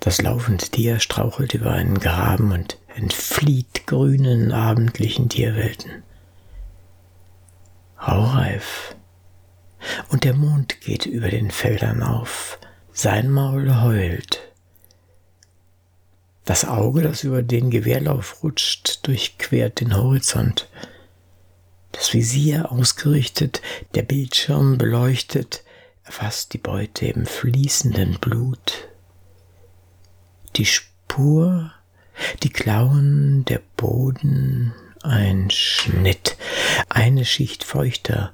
Das 0.00 0.20
laufende 0.20 0.64
Tier 0.64 0.98
strauchelt 0.98 1.54
über 1.54 1.70
einen 1.70 2.00
Graben 2.00 2.50
und 2.50 2.78
entflieht 2.96 3.86
grünen 3.86 4.50
abendlichen 4.50 5.28
Tierwelten. 5.28 6.02
Raureif. 8.04 8.96
Und 10.08 10.24
der 10.24 10.34
Mond 10.34 10.80
geht 10.80 11.06
über 11.06 11.28
den 11.28 11.52
Feldern 11.52 12.02
auf. 12.02 12.58
Sein 12.92 13.30
Maul 13.30 13.82
heult. 13.82 14.40
Das 16.44 16.64
Auge, 16.64 17.02
das 17.02 17.22
über 17.22 17.44
den 17.44 17.70
Gewehrlauf 17.70 18.42
rutscht, 18.42 19.06
durchquert 19.06 19.78
den 19.78 19.96
Horizont 19.96 20.68
das 21.92 22.12
Visier 22.12 22.70
ausgerichtet, 22.70 23.62
der 23.94 24.02
Bildschirm 24.02 24.78
beleuchtet, 24.78 25.62
erfasst 26.04 26.52
die 26.54 26.58
Beute 26.58 27.06
im 27.06 27.26
fließenden 27.26 28.18
Blut. 28.18 28.88
Die 30.56 30.66
Spur, 30.66 31.72
die 32.42 32.50
Klauen, 32.50 33.44
der 33.44 33.60
Boden, 33.76 34.72
ein 35.02 35.50
Schnitt, 35.50 36.36
eine 36.88 37.24
Schicht 37.24 37.64
feuchter, 37.64 38.32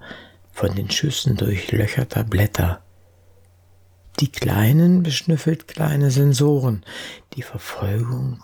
von 0.52 0.74
den 0.74 0.90
Schüssen 0.90 1.36
durchlöcherter 1.36 2.24
Blätter. 2.24 2.80
Die 4.20 4.30
Kleinen 4.30 5.02
beschnüffelt 5.02 5.66
kleine 5.66 6.10
Sensoren, 6.12 6.84
die 7.34 7.42
Verfolgung, 7.42 8.40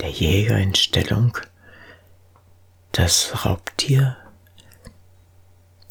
der 0.00 0.10
Jäger 0.10 0.56
in 0.58 0.76
Stellung, 0.76 1.36
das 2.98 3.44
Raubtier? 3.44 4.16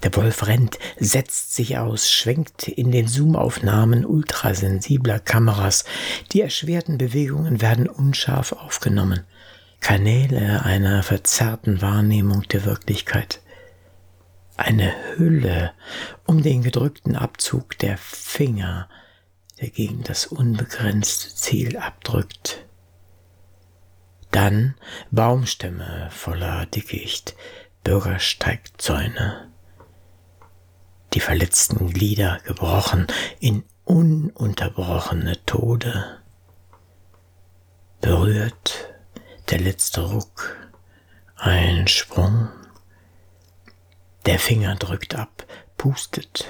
Der 0.04 0.14
Wolf 0.16 0.46
rennt, 0.46 0.78
setzt 1.00 1.56
sich 1.56 1.78
aus, 1.78 2.12
schwenkt 2.12 2.68
in 2.68 2.92
den 2.92 3.08
Zoomaufnahmen 3.08 4.06
ultrasensibler 4.06 5.20
Kameras. 5.20 5.86
Die 6.34 6.42
erschwerten 6.42 6.98
Bewegungen 6.98 7.62
werden 7.62 7.88
unscharf 7.88 8.52
aufgenommen. 8.52 9.22
Kanäle 9.80 10.66
einer 10.66 11.02
verzerrten 11.02 11.82
Wahrnehmung 11.82 12.44
der 12.44 12.66
Wirklichkeit. 12.66 13.42
Eine 14.58 14.94
Hülle 15.16 15.72
um 16.26 16.44
den 16.44 16.62
gedrückten 16.62 17.16
Abzug 17.16 17.78
der 17.80 17.98
Finger, 17.98 18.90
der 19.62 19.70
gegen 19.70 20.04
das 20.04 20.28
unbegrenzte 20.28 21.34
Ziel 21.34 21.78
abdrückt. 21.78 22.67
Dann 24.32 24.76
Baumstämme 25.12 26.10
voller 26.12 26.66
Dickicht, 26.66 27.36
Bürgersteigzäune. 27.84 29.52
Die 31.14 31.20
verletzten 31.20 31.94
Glieder 31.94 32.40
gebrochen 32.46 33.08
in 33.40 33.64
ununterbrochene 33.86 35.44
Tode. 35.46 36.20
Berührt 38.02 38.94
der 39.50 39.60
letzte 39.60 40.02
Ruck, 40.02 40.58
ein 41.38 41.88
Sprung. 41.88 42.50
Der 44.26 44.40
Finger 44.40 44.76
drückt 44.76 45.16
ab, 45.16 45.46
pustet. 45.78 46.46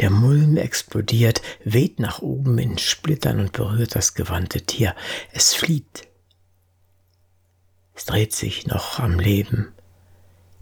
Der 0.00 0.10
Mulm 0.10 0.56
explodiert, 0.56 1.42
weht 1.64 2.00
nach 2.00 2.20
oben 2.20 2.58
in 2.58 2.76
Splittern 2.78 3.38
und 3.38 3.52
berührt 3.52 3.94
das 3.94 4.14
gewandte 4.14 4.62
Tier. 4.62 4.96
Es 5.32 5.54
flieht 5.54 6.08
es 7.94 8.04
dreht 8.04 8.32
sich 8.32 8.66
noch 8.66 8.98
am 8.98 9.18
Leben. 9.18 9.72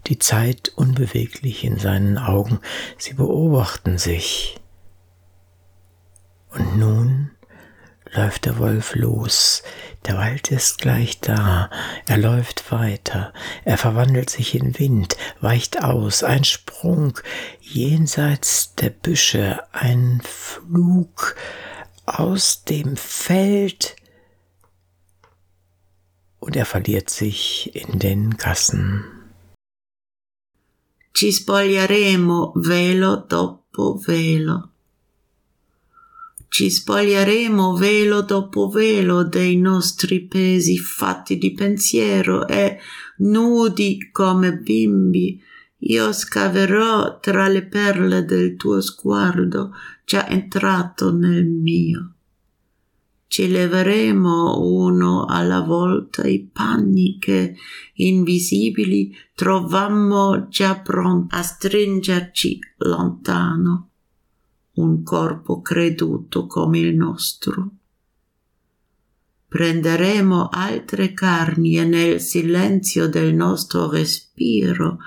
Die 0.07 0.19
Zeit 0.19 0.71
unbeweglich 0.75 1.63
in 1.63 1.77
seinen 1.77 2.17
Augen. 2.17 2.59
Sie 2.97 3.13
beobachten 3.13 3.97
sich. 3.97 4.59
Und 6.49 6.77
nun 6.77 7.31
läuft 8.11 8.45
der 8.45 8.57
Wolf 8.57 8.95
los. 8.95 9.63
Der 10.05 10.17
Wald 10.17 10.51
ist 10.51 10.79
gleich 10.79 11.19
da. 11.19 11.69
Er 12.07 12.17
läuft 12.17 12.71
weiter. 12.71 13.31
Er 13.63 13.77
verwandelt 13.77 14.29
sich 14.29 14.55
in 14.55 14.77
Wind, 14.79 15.15
weicht 15.39 15.83
aus. 15.83 16.23
Ein 16.23 16.43
Sprung 16.43 17.17
jenseits 17.61 18.75
der 18.75 18.89
Büsche. 18.89 19.63
Ein 19.71 20.21
Flug 20.23 21.35
aus 22.05 22.65
dem 22.65 22.97
Feld 22.97 23.95
und 26.41 26.55
er 26.55 26.65
verliert 26.65 27.09
sich 27.09 27.71
in 27.73 27.99
den 27.99 28.31
Gassen. 28.31 29.05
Ci 31.13 31.31
spoglieremo 31.31 32.53
velo 32.55 33.25
dopo 33.27 34.01
velo. 34.05 34.69
Ci 36.49 36.69
spoglieremo 36.69 37.77
velo 37.77 38.23
dopo 38.23 38.69
velo 38.69 39.23
dei 39.23 39.55
nostri 39.55 40.27
pesi 40.27 40.77
fatti 40.77 41.37
di 41.37 41.53
pensiero 41.53 42.47
e 42.47 42.79
nudi 43.17 44.09
come 44.11 44.57
bimbi 44.57 45.39
io 45.83 46.11
scaverò 46.11 47.19
tra 47.19 47.47
le 47.47 47.65
perle 47.65 48.25
del 48.25 48.55
tuo 48.55 48.81
sguardo 48.81 49.73
già 50.05 50.27
entrato 50.27 51.11
nel 51.11 51.45
mio 51.45 52.10
ci 53.31 53.47
leveremo 53.47 54.59
uno 54.59 55.23
alla 55.23 55.61
volta 55.61 56.27
i 56.27 56.49
panni 56.51 57.17
che 57.17 57.55
invisibili 57.93 59.15
trovammo 59.33 60.49
già 60.49 60.77
pronti 60.77 61.33
a 61.33 61.41
stringerci 61.41 62.59
lontano 62.79 63.91
un 64.73 65.01
corpo 65.03 65.61
creduto 65.61 66.45
come 66.45 66.79
il 66.79 66.93
nostro. 66.93 67.69
Prenderemo 69.47 70.49
altre 70.49 71.13
carni 71.13 71.77
e 71.77 71.85
nel 71.85 72.19
silenzio 72.19 73.07
del 73.07 73.33
nostro 73.33 73.89
respiro 73.89 74.97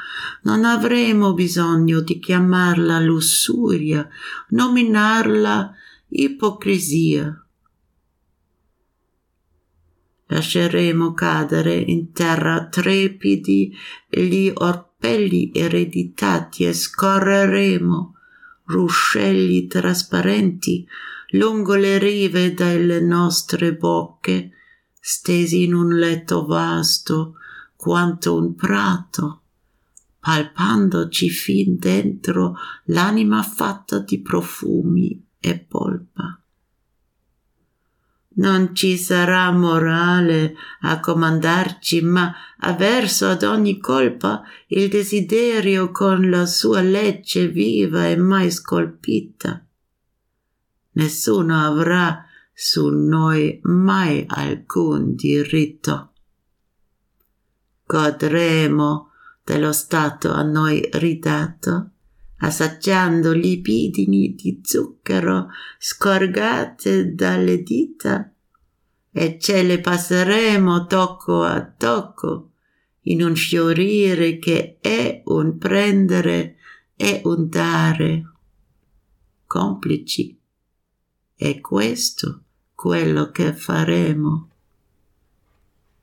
non 0.45 0.65
avremo 0.65 1.35
bisogno 1.35 2.01
di 2.01 2.19
chiamarla 2.19 3.01
lussuria, 3.01 4.09
nominarla 4.49 5.75
ipocrisia 6.09 7.39
lasceremo 10.27 11.13
cadere 11.13 11.75
in 11.75 12.13
terra 12.13 12.67
trepidi 12.69 13.77
gli 14.09 14.51
orpelli 14.53 15.51
ereditati 15.53 16.65
e 16.65 16.73
scorreremo 16.73 18.15
ruscelli 18.67 19.67
trasparenti 19.67 20.87
lungo 21.31 21.75
le 21.75 21.99
rive 21.99 22.55
delle 22.55 23.01
nostre 23.01 23.75
bocche, 23.75 24.53
stesi 25.01 25.65
in 25.65 25.75
un 25.75 25.95
letto 25.97 26.47
vasto 26.47 27.35
quanto 27.77 28.37
un 28.37 28.55
prato, 28.55 29.43
palpandoci 30.21 31.29
fin 31.29 31.77
dentro 31.79 32.55
l'anima 32.85 33.43
fatta 33.43 33.99
di 33.99 34.21
profumi 34.21 35.23
e 35.39 35.59
polpa 35.59 36.39
non 38.37 38.75
ci 38.75 38.97
sarà 38.97 39.51
morale 39.53 40.55
a 40.81 41.01
comandarci, 41.01 42.01
ma 42.03 42.35
avverso 42.59 43.29
ad 43.29 43.43
ogni 43.43 43.79
colpa 43.79 44.43
il 44.69 44.89
desiderio 44.89 45.91
con 45.91 46.29
la 46.31 46.47
sua 46.47 46.81
legge 46.81 47.49
viva 47.49 48.07
e 48.07 48.17
mai 48.17 48.51
scolpita. 48.51 49.65
Nessuno 50.93 51.61
avrà 51.61 52.25
su 52.53 52.89
noi 52.89 53.59
mai 53.63 54.25
alcun 54.27 55.15
diritto. 55.15 56.13
Godremo 57.87 59.11
dello 59.45 59.73
stato 59.73 60.33
a 60.33 60.43
noi 60.43 60.89
ridato 60.93 61.94
assaggiando 62.45 63.33
libidini 63.33 64.35
di 64.35 64.61
zucchero 64.63 65.49
scorgate 65.79 67.15
dalle 67.15 67.63
dita 67.63 68.31
e 69.11 69.39
ce 69.39 69.63
le 69.63 69.81
passeremo 69.81 70.87
tocco 70.87 71.43
a 71.43 71.63
tocco 71.65 72.51
in 73.03 73.23
un 73.23 73.35
fiorire 73.35 74.39
che 74.39 74.79
è 74.81 75.23
un 75.27 75.57
prendere 75.57 76.57
e 76.97 77.23
un 77.25 77.49
dare. 77.49 78.33
Complici. 79.47 80.39
È 81.35 81.61
questo 81.61 82.43
quello 82.75 83.31
che 83.31 83.53
faremo. 83.53 84.49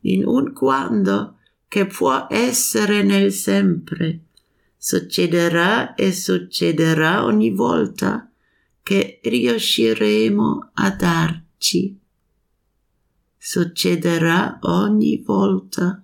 In 0.00 0.26
un 0.26 0.52
quando 0.52 1.36
che 1.68 1.86
può 1.86 2.26
essere 2.28 3.02
nel 3.02 3.32
sempre 3.32 4.26
succederà 4.84 5.94
e 5.94 6.12
succederà 6.12 7.24
ogni 7.24 7.50
volta 7.52 8.28
che 8.82 9.20
riusciremo 9.22 10.70
a 10.74 10.90
darci. 10.90 12.00
Succederà 13.38 14.58
ogni 14.62 15.22
volta 15.24 16.00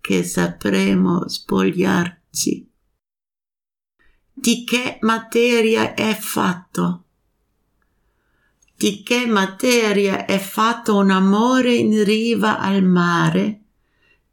che 0.00 0.22
sapremo 0.22 1.28
spogliarci. 1.28 2.70
Di 4.32 4.64
che 4.64 4.98
materia 5.00 5.94
è 5.94 6.14
fatto? 6.14 7.06
Di 8.76 9.02
che 9.02 9.26
materia 9.26 10.26
è 10.26 10.38
fatto 10.38 10.96
un 10.96 11.10
amore 11.10 11.74
in 11.74 12.04
riva 12.04 12.60
al 12.60 12.84
mare? 12.84 13.62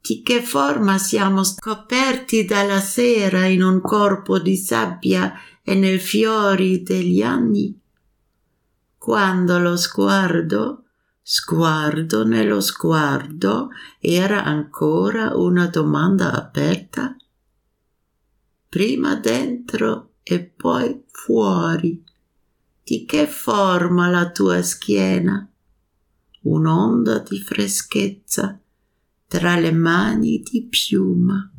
Di 0.06 0.22
che 0.22 0.44
forma 0.44 1.00
siamo 1.00 1.44
scoperti 1.44 2.46
dalla 2.46 2.80
sera 2.80 3.46
in 3.46 3.64
un 3.64 3.82
corpo 3.82 4.38
di 4.38 4.56
sabbia 4.56 5.34
e 5.64 5.74
nel 5.74 6.00
fiori 6.00 6.84
degli 6.84 7.24
anni? 7.24 7.76
Quando 9.00 9.58
lo 9.58 9.76
sguardo, 9.76 10.84
sguardo 11.24 12.24
nello 12.24 12.62
sguardo, 12.62 13.70
era 14.00 14.44
ancora 14.44 15.36
una 15.36 15.66
domanda 15.66 16.34
aperta? 16.34 17.16
Prima 18.70 19.16
dentro 19.16 20.18
e 20.22 20.40
poi 20.40 21.04
fuori. 21.08 22.04
Di 22.84 23.06
che 23.06 23.26
forma 23.26 24.08
la 24.10 24.30
tua 24.30 24.62
schiena? 24.62 25.50
Un'onda 26.42 27.18
di 27.18 27.40
freschezza 27.40 28.60
tra 29.28 29.58
le 29.58 29.72
mani 29.72 30.40
di 30.40 30.68
piuma. 30.70 31.50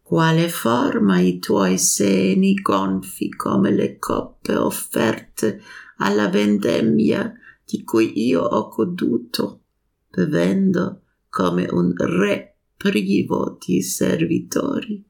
Quale 0.00 0.48
forma 0.48 1.20
i 1.20 1.38
tuoi 1.38 1.78
seni 1.78 2.54
gonfi 2.54 3.30
come 3.30 3.70
le 3.70 3.98
coppe 3.98 4.54
offerte 4.56 5.62
alla 5.98 6.28
vendemmia 6.28 7.32
di 7.64 7.84
cui 7.84 8.26
io 8.26 8.42
ho 8.42 8.68
goduto, 8.68 9.62
bevendo 10.08 11.02
come 11.28 11.68
un 11.70 11.94
re 11.96 12.56
privo 12.76 13.56
di 13.64 13.82
servitori. 13.82 15.04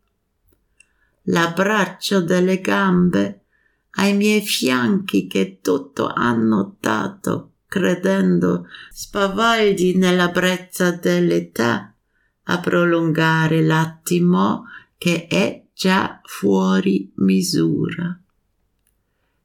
L'abbraccio 1.25 2.21
delle 2.21 2.61
gambe 2.61 3.45
ai 3.93 4.17
miei 4.17 4.41
fianchi 4.43 5.27
che 5.27 5.61
tutto 5.61 6.07
hanno 6.09 6.77
dato 6.81 7.50
credendo 7.71 8.67
spavaldi 8.91 9.97
nella 9.97 10.29
brezza 10.29 10.91
dell'età 10.91 11.95
a 12.43 12.59
prolungare 12.59 13.63
l'attimo 13.63 14.65
che 14.99 15.29
è 15.29 15.67
già 15.73 16.21
fuori 16.25 17.13
misura. 17.19 18.21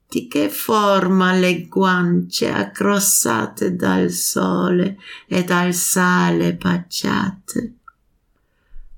Di 0.10 0.28
che 0.28 0.50
forma 0.50 1.34
le 1.34 1.68
guance 1.68 2.50
accrossate 2.52 3.76
dal 3.76 4.10
sole 4.10 4.98
e 5.28 5.44
dal 5.44 5.72
sale 5.76 6.56
baciate? 6.56 7.76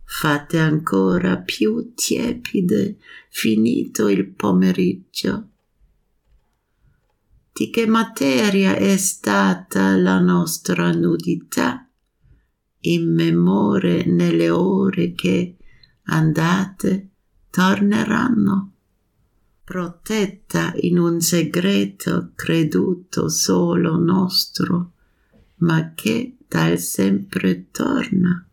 Fate 0.06 0.58
ancora 0.58 1.36
più 1.36 1.94
tiepide 1.96 2.96
finito 3.30 4.08
il 4.08 4.26
pomeriggio 4.26 5.50
di 7.58 7.72
che 7.72 7.88
materia 7.88 8.76
è 8.76 8.98
stata 8.98 9.98
la 9.98 10.20
nostra 10.20 10.92
nudità, 10.92 11.90
in 12.82 13.12
memoria 13.16 14.04
nelle 14.06 14.52
ore 14.52 15.14
che 15.14 15.58
andate 16.04 17.10
torneranno, 17.50 18.74
protetta 19.64 20.72
in 20.82 21.00
un 21.00 21.20
segreto 21.20 22.34
creduto 22.36 23.28
solo 23.28 23.98
nostro, 23.98 24.92
ma 25.56 25.94
che 25.96 26.38
dal 26.48 26.78
sempre 26.78 27.72
torna. 27.72 28.48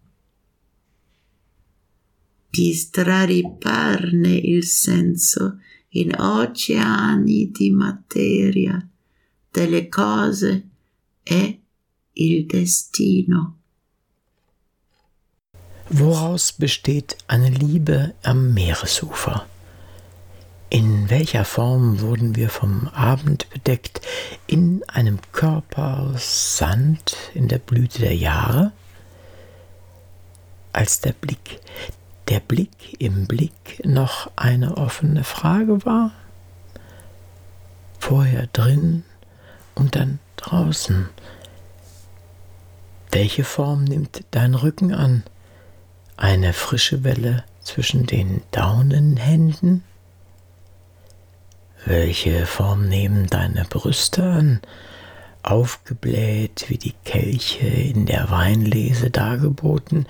Di 2.48 2.72
strariparne 2.72 4.34
il 4.34 4.64
senso 4.64 5.59
in 5.90 6.11
oceani 6.16 7.50
di 7.50 7.70
materia 7.70 8.88
delle 9.55 9.88
cose 9.88 10.68
è 11.22 11.57
il 12.14 12.46
Destino. 12.46 13.59
Woraus 15.90 16.52
besteht 16.52 17.16
eine 17.28 17.50
Liebe 17.50 18.14
am 18.22 18.52
Meeresufer? 18.52 19.46
In 20.70 21.09
welcher 21.09 21.44
Form 21.44 22.00
wurden 22.00 22.34
wir 22.34 22.48
vom 22.48 22.88
Abend 22.88 23.48
bedeckt? 23.50 24.00
In 24.48 24.82
einem 24.88 25.20
Körper 25.30 26.14
Sand 26.16 27.16
in 27.32 27.46
der 27.46 27.59
Blüte 27.59 28.00
der 28.00 28.16
Jahre? 28.16 28.72
Als 30.72 31.00
der 31.00 31.12
Blick, 31.12 31.61
der 32.26 32.40
Blick 32.40 32.96
im 32.98 33.28
Blick 33.28 33.80
noch 33.84 34.32
eine 34.34 34.76
offene 34.76 35.22
Frage 35.22 35.84
war? 35.84 36.11
Vorher 38.00 38.48
drin, 38.48 39.05
und 39.75 39.97
dann 39.97 40.18
draußen. 40.37 41.09
Welche 43.11 43.45
Form 43.45 43.85
nimmt 43.85 44.25
dein 44.33 44.55
Rücken 44.55 44.93
an? 44.93 45.22
Eine 46.16 46.53
frische 46.53 47.05
Welle 47.05 47.45
zwischen 47.61 48.07
den 48.07 48.43
Daunenhänden? 48.51 49.85
Welche 51.85 52.47
Form 52.47 52.89
nehmen 52.89 53.27
deine 53.29 53.64
Brüste 53.64 54.25
an, 54.25 54.61
aufgebläht 55.43 56.66
wie 56.68 56.79
die 56.79 56.95
Kelche 57.05 57.66
in 57.66 58.07
der 58.07 58.31
Weinlese 58.31 59.11
dargeboten, 59.11 60.07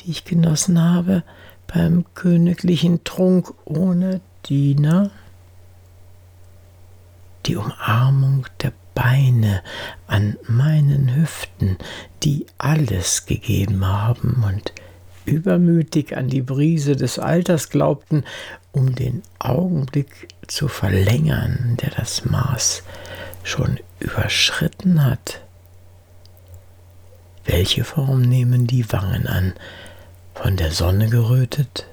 die 0.00 0.10
ich 0.10 0.24
genossen 0.24 0.80
habe 0.80 1.22
beim 1.66 2.04
königlichen 2.14 3.02
Trunk 3.02 3.54
ohne 3.64 4.20
Diener? 4.44 5.10
Die 7.46 7.56
Umarmung 7.56 8.46
der 8.60 8.72
Beine 8.96 9.62
an 10.06 10.38
meinen 10.48 11.14
Hüften, 11.14 11.76
die 12.22 12.46
alles 12.56 13.26
gegeben 13.26 13.86
haben 13.86 14.42
und 14.42 14.72
übermütig 15.26 16.16
an 16.16 16.28
die 16.28 16.40
Brise 16.40 16.96
des 16.96 17.18
Alters 17.18 17.68
glaubten, 17.68 18.24
um 18.72 18.94
den 18.94 19.22
Augenblick 19.38 20.28
zu 20.46 20.66
verlängern, 20.66 21.76
der 21.82 21.90
das 21.90 22.24
Maß 22.24 22.84
schon 23.44 23.78
überschritten 24.00 25.04
hat. 25.04 25.42
Welche 27.44 27.84
Form 27.84 28.22
nehmen 28.22 28.66
die 28.66 28.90
Wangen 28.92 29.26
an? 29.26 29.52
Von 30.34 30.56
der 30.56 30.72
Sonne 30.72 31.10
gerötet 31.10 31.86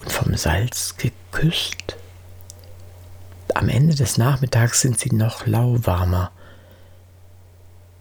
und 0.00 0.12
vom 0.12 0.36
Salz 0.36 0.96
geküsst? 0.96 1.96
Am 3.54 3.68
Ende 3.68 3.96
des 3.96 4.16
Nachmittags 4.16 4.80
sind 4.82 5.00
sie 5.00 5.12
noch 5.14 5.46
lauwarmer. 5.46 6.30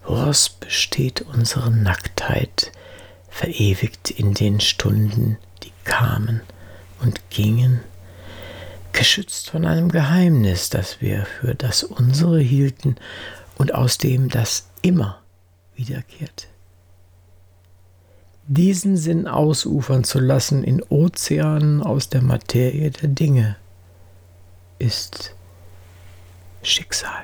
Woraus 0.06 0.50
besteht 0.50 1.22
unsere 1.22 1.72
Nacktheit, 1.72 2.72
verewigt 3.30 4.12
in 4.12 4.34
den 4.34 4.60
Stunden, 4.60 5.38
die 5.64 5.72
kamen 5.84 6.42
und 7.02 7.30
gingen, 7.30 7.82
geschützt 8.94 9.50
von 9.50 9.66
einem 9.66 9.90
Geheimnis, 9.90 10.70
das 10.70 11.02
wir 11.02 11.26
für 11.26 11.56
das 11.56 11.84
unsere 11.84 12.40
hielten 12.40 12.96
und 13.58 13.74
aus 13.74 13.98
dem 13.98 14.30
das 14.30 14.70
immer 14.82 15.22
wiederkehrte. 15.76 16.48
Diesen 18.48 18.96
Sinn 18.96 19.28
ausufern 19.28 20.04
zu 20.04 20.20
lassen 20.20 20.64
in 20.64 20.84
Ozeanen 20.84 21.82
aus 21.82 22.10
der 22.10 22.22
Materie 22.22 22.92
der 22.92 23.10
Dinge, 23.10 23.56
ist 24.78 25.34
Schicksal. 26.62 27.24